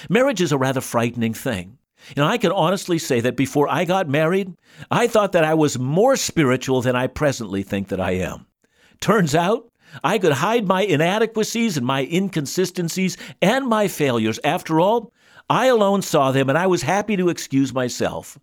Marriage 0.10 0.42
is 0.42 0.52
a 0.52 0.58
rather 0.58 0.82
frightening 0.82 1.34
thing. 1.34 1.78
Know, 2.16 2.26
I 2.26 2.38
can 2.38 2.52
honestly 2.52 2.98
say 2.98 3.20
that 3.22 3.36
before 3.36 3.68
I 3.70 3.86
got 3.86 4.08
married, 4.08 4.56
I 4.90 5.08
thought 5.08 5.34
that 5.34 5.44
I 5.44 5.54
was 5.54 5.78
more 5.78 6.16
spiritual 6.16 6.82
than 6.82 6.96
I 6.96 7.08
presently 7.08 7.64
think 7.64 7.90
that 7.90 8.00
I 8.00 8.12
am. 8.12 8.46
Turns 9.00 9.36
out, 9.36 9.70
I 10.04 10.18
could 10.20 10.34
hide 10.34 10.68
my 10.68 10.82
inadequacies 10.82 11.78
and 11.78 11.86
my 11.86 12.08
inconsistencies 12.12 13.18
and 13.42 13.68
my 13.68 13.88
failures. 13.88 14.40
After 14.44 14.80
all, 14.80 15.12
I 15.50 15.68
alone 15.68 16.02
saw 16.02 16.32
them 16.32 16.50
and 16.50 16.58
I 16.58 16.68
was 16.68 16.82
happy 16.82 17.16
to 17.18 17.30
excuse 17.30 17.74
myself. 17.74 18.38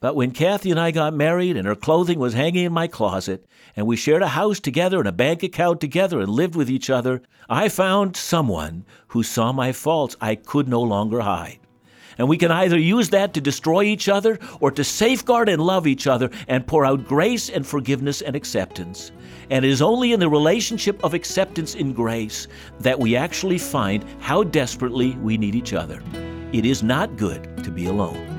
But 0.00 0.14
when 0.14 0.30
Kathy 0.30 0.70
and 0.70 0.80
I 0.80 0.90
got 0.90 1.14
married 1.14 1.56
and 1.56 1.66
her 1.66 1.74
clothing 1.74 2.18
was 2.18 2.34
hanging 2.34 2.64
in 2.66 2.72
my 2.72 2.86
closet, 2.86 3.46
and 3.74 3.86
we 3.86 3.96
shared 3.96 4.22
a 4.22 4.28
house 4.28 4.60
together 4.60 4.98
and 4.98 5.08
a 5.08 5.12
bank 5.12 5.42
account 5.42 5.80
together 5.80 6.20
and 6.20 6.28
lived 6.28 6.54
with 6.54 6.70
each 6.70 6.90
other, 6.90 7.22
I 7.48 7.68
found 7.68 8.16
someone 8.16 8.84
who 9.08 9.22
saw 9.22 9.52
my 9.52 9.72
faults 9.72 10.16
I 10.20 10.34
could 10.34 10.68
no 10.68 10.82
longer 10.82 11.20
hide. 11.20 11.58
And 12.18 12.28
we 12.28 12.38
can 12.38 12.50
either 12.50 12.78
use 12.78 13.10
that 13.10 13.34
to 13.34 13.40
destroy 13.40 13.82
each 13.84 14.08
other 14.08 14.38
or 14.60 14.70
to 14.70 14.84
safeguard 14.84 15.48
and 15.48 15.62
love 15.62 15.86
each 15.86 16.06
other 16.06 16.30
and 16.48 16.66
pour 16.66 16.84
out 16.84 17.06
grace 17.06 17.50
and 17.50 17.66
forgiveness 17.66 18.22
and 18.22 18.34
acceptance. 18.34 19.12
And 19.50 19.64
it 19.64 19.70
is 19.70 19.82
only 19.82 20.12
in 20.12 20.20
the 20.20 20.28
relationship 20.28 21.02
of 21.04 21.14
acceptance 21.14 21.74
in 21.74 21.92
grace 21.92 22.48
that 22.80 22.98
we 22.98 23.16
actually 23.16 23.58
find 23.58 24.04
how 24.18 24.44
desperately 24.44 25.12
we 25.16 25.36
need 25.36 25.54
each 25.54 25.72
other. 25.72 26.02
It 26.52 26.64
is 26.64 26.82
not 26.82 27.16
good 27.16 27.62
to 27.64 27.70
be 27.70 27.86
alone. 27.86 28.35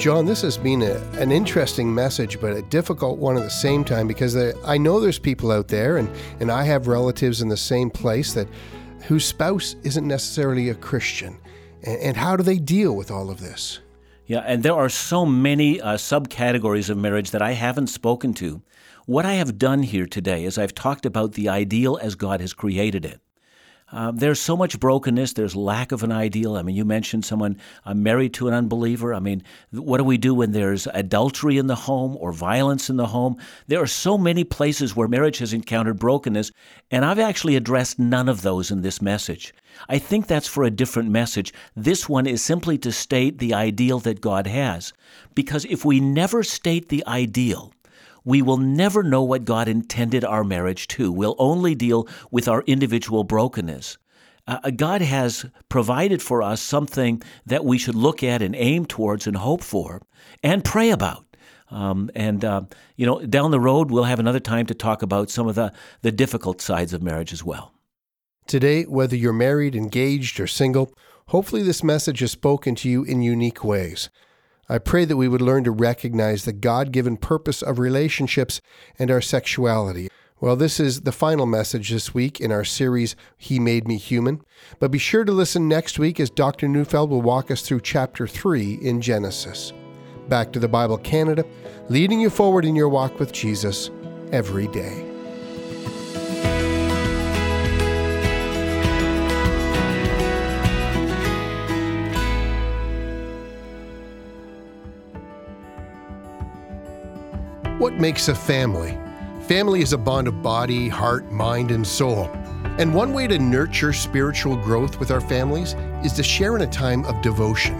John, 0.00 0.24
this 0.24 0.40
has 0.40 0.56
been 0.56 0.80
a, 0.80 0.94
an 1.20 1.30
interesting 1.30 1.94
message, 1.94 2.40
but 2.40 2.56
a 2.56 2.62
difficult 2.62 3.18
one 3.18 3.36
at 3.36 3.42
the 3.42 3.50
same 3.50 3.84
time 3.84 4.08
because 4.08 4.34
I 4.64 4.78
know 4.78 4.98
there's 4.98 5.18
people 5.18 5.52
out 5.52 5.68
there, 5.68 5.98
and, 5.98 6.08
and 6.40 6.50
I 6.50 6.64
have 6.64 6.88
relatives 6.88 7.42
in 7.42 7.48
the 7.50 7.56
same 7.58 7.90
place 7.90 8.32
that 8.32 8.48
whose 9.02 9.26
spouse 9.26 9.76
isn't 9.82 10.08
necessarily 10.08 10.70
a 10.70 10.74
Christian. 10.74 11.38
And, 11.82 12.00
and 12.00 12.16
how 12.16 12.34
do 12.34 12.42
they 12.42 12.56
deal 12.56 12.96
with 12.96 13.10
all 13.10 13.28
of 13.28 13.40
this? 13.40 13.80
Yeah, 14.24 14.38
and 14.46 14.62
there 14.62 14.72
are 14.72 14.88
so 14.88 15.26
many 15.26 15.82
uh, 15.82 15.98
subcategories 15.98 16.88
of 16.88 16.96
marriage 16.96 17.30
that 17.32 17.42
I 17.42 17.52
haven't 17.52 17.88
spoken 17.88 18.32
to. 18.34 18.62
What 19.04 19.26
I 19.26 19.34
have 19.34 19.58
done 19.58 19.82
here 19.82 20.06
today 20.06 20.44
is 20.44 20.56
I've 20.56 20.74
talked 20.74 21.04
about 21.04 21.32
the 21.32 21.50
ideal 21.50 21.98
as 22.00 22.14
God 22.14 22.40
has 22.40 22.54
created 22.54 23.04
it. 23.04 23.20
Um, 23.92 24.16
there's 24.16 24.40
so 24.40 24.56
much 24.56 24.78
brokenness. 24.78 25.32
There's 25.32 25.56
lack 25.56 25.92
of 25.92 26.02
an 26.02 26.12
ideal. 26.12 26.56
I 26.56 26.62
mean, 26.62 26.76
you 26.76 26.84
mentioned 26.84 27.24
someone 27.24 27.58
married 27.92 28.34
to 28.34 28.48
an 28.48 28.54
unbeliever. 28.54 29.12
I 29.14 29.20
mean, 29.20 29.42
what 29.72 29.98
do 29.98 30.04
we 30.04 30.18
do 30.18 30.34
when 30.34 30.52
there's 30.52 30.86
adultery 30.94 31.58
in 31.58 31.66
the 31.66 31.74
home 31.74 32.16
or 32.20 32.32
violence 32.32 32.88
in 32.88 32.96
the 32.96 33.06
home? 33.06 33.36
There 33.66 33.82
are 33.82 33.86
so 33.86 34.16
many 34.16 34.44
places 34.44 34.94
where 34.94 35.08
marriage 35.08 35.38
has 35.38 35.52
encountered 35.52 35.98
brokenness, 35.98 36.52
and 36.90 37.04
I've 37.04 37.18
actually 37.18 37.56
addressed 37.56 37.98
none 37.98 38.28
of 38.28 38.42
those 38.42 38.70
in 38.70 38.82
this 38.82 39.02
message. 39.02 39.52
I 39.88 39.98
think 39.98 40.26
that's 40.26 40.48
for 40.48 40.64
a 40.64 40.70
different 40.70 41.10
message. 41.10 41.52
This 41.74 42.08
one 42.08 42.26
is 42.26 42.42
simply 42.42 42.78
to 42.78 42.92
state 42.92 43.38
the 43.38 43.54
ideal 43.54 43.98
that 44.00 44.20
God 44.20 44.46
has. 44.46 44.92
Because 45.34 45.64
if 45.64 45.84
we 45.84 46.00
never 46.00 46.42
state 46.42 46.88
the 46.88 47.06
ideal, 47.06 47.72
we 48.24 48.42
will 48.42 48.56
never 48.56 49.02
know 49.02 49.22
what 49.22 49.44
God 49.44 49.68
intended 49.68 50.24
our 50.24 50.44
marriage 50.44 50.88
to. 50.88 51.10
We'll 51.12 51.36
only 51.38 51.74
deal 51.74 52.08
with 52.30 52.48
our 52.48 52.62
individual 52.62 53.24
brokenness. 53.24 53.98
Uh, 54.46 54.58
uh, 54.64 54.70
God 54.70 55.00
has 55.02 55.46
provided 55.68 56.22
for 56.22 56.42
us 56.42 56.60
something 56.60 57.22
that 57.46 57.64
we 57.64 57.78
should 57.78 57.94
look 57.94 58.22
at 58.22 58.42
and 58.42 58.54
aim 58.56 58.86
towards 58.86 59.26
and 59.26 59.36
hope 59.36 59.62
for 59.62 60.02
and 60.42 60.64
pray 60.64 60.90
about. 60.90 61.24
Um, 61.70 62.10
and, 62.16 62.44
uh, 62.44 62.62
you 62.96 63.06
know, 63.06 63.24
down 63.24 63.52
the 63.52 63.60
road, 63.60 63.90
we'll 63.90 64.04
have 64.04 64.18
another 64.18 64.40
time 64.40 64.66
to 64.66 64.74
talk 64.74 65.02
about 65.02 65.30
some 65.30 65.46
of 65.46 65.54
the, 65.54 65.72
the 66.02 66.10
difficult 66.10 66.60
sides 66.60 66.92
of 66.92 67.02
marriage 67.02 67.32
as 67.32 67.44
well. 67.44 67.72
Today, 68.46 68.82
whether 68.82 69.14
you're 69.14 69.32
married, 69.32 69.76
engaged, 69.76 70.40
or 70.40 70.48
single, 70.48 70.92
hopefully 71.28 71.62
this 71.62 71.84
message 71.84 72.18
has 72.18 72.32
spoken 72.32 72.74
to 72.76 72.88
you 72.88 73.04
in 73.04 73.22
unique 73.22 73.62
ways. 73.62 74.10
I 74.70 74.78
pray 74.78 75.04
that 75.04 75.16
we 75.16 75.26
would 75.26 75.40
learn 75.40 75.64
to 75.64 75.72
recognize 75.72 76.44
the 76.44 76.52
God 76.52 76.92
given 76.92 77.16
purpose 77.16 77.60
of 77.60 77.80
relationships 77.80 78.60
and 79.00 79.10
our 79.10 79.20
sexuality. 79.20 80.08
Well, 80.40 80.54
this 80.54 80.78
is 80.78 81.00
the 81.00 81.10
final 81.10 81.44
message 81.44 81.90
this 81.90 82.14
week 82.14 82.40
in 82.40 82.52
our 82.52 82.62
series, 82.62 83.16
He 83.36 83.58
Made 83.58 83.88
Me 83.88 83.96
Human. 83.96 84.42
But 84.78 84.92
be 84.92 84.98
sure 84.98 85.24
to 85.24 85.32
listen 85.32 85.66
next 85.66 85.98
week 85.98 86.20
as 86.20 86.30
Dr. 86.30 86.68
Neufeld 86.68 87.10
will 87.10 87.20
walk 87.20 87.50
us 87.50 87.62
through 87.62 87.80
chapter 87.80 88.28
3 88.28 88.74
in 88.74 89.00
Genesis. 89.00 89.72
Back 90.28 90.52
to 90.52 90.60
the 90.60 90.68
Bible 90.68 90.98
Canada, 90.98 91.44
leading 91.88 92.20
you 92.20 92.30
forward 92.30 92.64
in 92.64 92.76
your 92.76 92.88
walk 92.88 93.18
with 93.18 93.32
Jesus 93.32 93.90
every 94.30 94.68
day. 94.68 95.09
What 107.80 107.94
makes 107.94 108.28
a 108.28 108.34
family? 108.34 108.98
Family 109.48 109.80
is 109.80 109.94
a 109.94 109.96
bond 109.96 110.28
of 110.28 110.42
body, 110.42 110.86
heart, 110.86 111.32
mind, 111.32 111.70
and 111.70 111.86
soul. 111.86 112.24
And 112.76 112.92
one 112.92 113.14
way 113.14 113.26
to 113.26 113.38
nurture 113.38 113.94
spiritual 113.94 114.54
growth 114.54 115.00
with 115.00 115.10
our 115.10 115.22
families 115.22 115.72
is 116.04 116.12
to 116.12 116.22
share 116.22 116.56
in 116.56 116.60
a 116.60 116.66
time 116.66 117.06
of 117.06 117.22
devotion. 117.22 117.74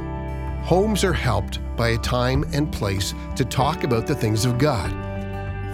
Homes 0.62 1.04
are 1.04 1.12
helped 1.12 1.58
by 1.76 1.90
a 1.90 1.98
time 1.98 2.46
and 2.54 2.72
place 2.72 3.12
to 3.36 3.44
talk 3.44 3.84
about 3.84 4.06
the 4.06 4.14
things 4.14 4.46
of 4.46 4.56
God. 4.56 4.88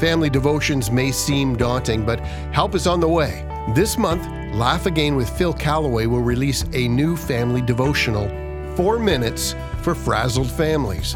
Family 0.00 0.28
devotions 0.28 0.90
may 0.90 1.12
seem 1.12 1.54
daunting, 1.54 2.04
but 2.04 2.18
help 2.52 2.74
is 2.74 2.88
on 2.88 2.98
the 2.98 3.08
way. 3.08 3.46
This 3.76 3.96
month, 3.96 4.26
Laugh 4.56 4.86
Again 4.86 5.14
with 5.14 5.30
Phil 5.38 5.52
Callaway 5.52 6.06
will 6.06 6.20
release 6.20 6.64
a 6.72 6.88
new 6.88 7.16
family 7.16 7.62
devotional, 7.62 8.26
Four 8.74 8.98
Minutes 8.98 9.54
for 9.82 9.94
Frazzled 9.94 10.50
Families. 10.50 11.14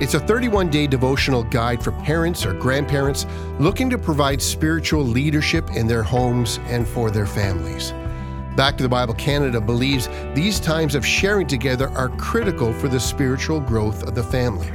It's 0.00 0.14
a 0.14 0.20
31 0.20 0.70
day 0.70 0.86
devotional 0.86 1.42
guide 1.42 1.82
for 1.82 1.90
parents 1.90 2.46
or 2.46 2.54
grandparents 2.54 3.26
looking 3.58 3.90
to 3.90 3.98
provide 3.98 4.40
spiritual 4.40 5.02
leadership 5.02 5.68
in 5.72 5.88
their 5.88 6.04
homes 6.04 6.60
and 6.66 6.86
for 6.86 7.10
their 7.10 7.26
families. 7.26 7.90
Back 8.54 8.76
to 8.76 8.84
the 8.84 8.88
Bible 8.88 9.14
Canada 9.14 9.60
believes 9.60 10.08
these 10.34 10.60
times 10.60 10.94
of 10.94 11.04
sharing 11.04 11.48
together 11.48 11.88
are 11.90 12.10
critical 12.10 12.72
for 12.72 12.86
the 12.86 13.00
spiritual 13.00 13.60
growth 13.60 14.04
of 14.04 14.14
the 14.14 14.22
family. 14.22 14.70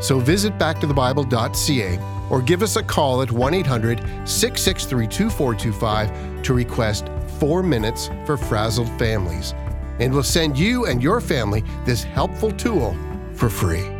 So 0.00 0.18
visit 0.18 0.56
backtothebible.ca 0.56 1.98
or 2.30 2.40
give 2.40 2.62
us 2.62 2.76
a 2.76 2.82
call 2.82 3.20
at 3.20 3.30
1 3.30 3.52
800 3.52 3.98
663 4.26 5.06
2425 5.06 6.42
to 6.44 6.54
request 6.54 7.10
four 7.38 7.62
minutes 7.62 8.08
for 8.24 8.38
frazzled 8.38 8.88
families. 8.98 9.52
And 10.00 10.14
we'll 10.14 10.22
send 10.22 10.58
you 10.58 10.86
and 10.86 11.02
your 11.02 11.20
family 11.20 11.62
this 11.84 12.02
helpful 12.02 12.50
tool 12.52 12.96
for 13.34 13.50
free. 13.50 13.91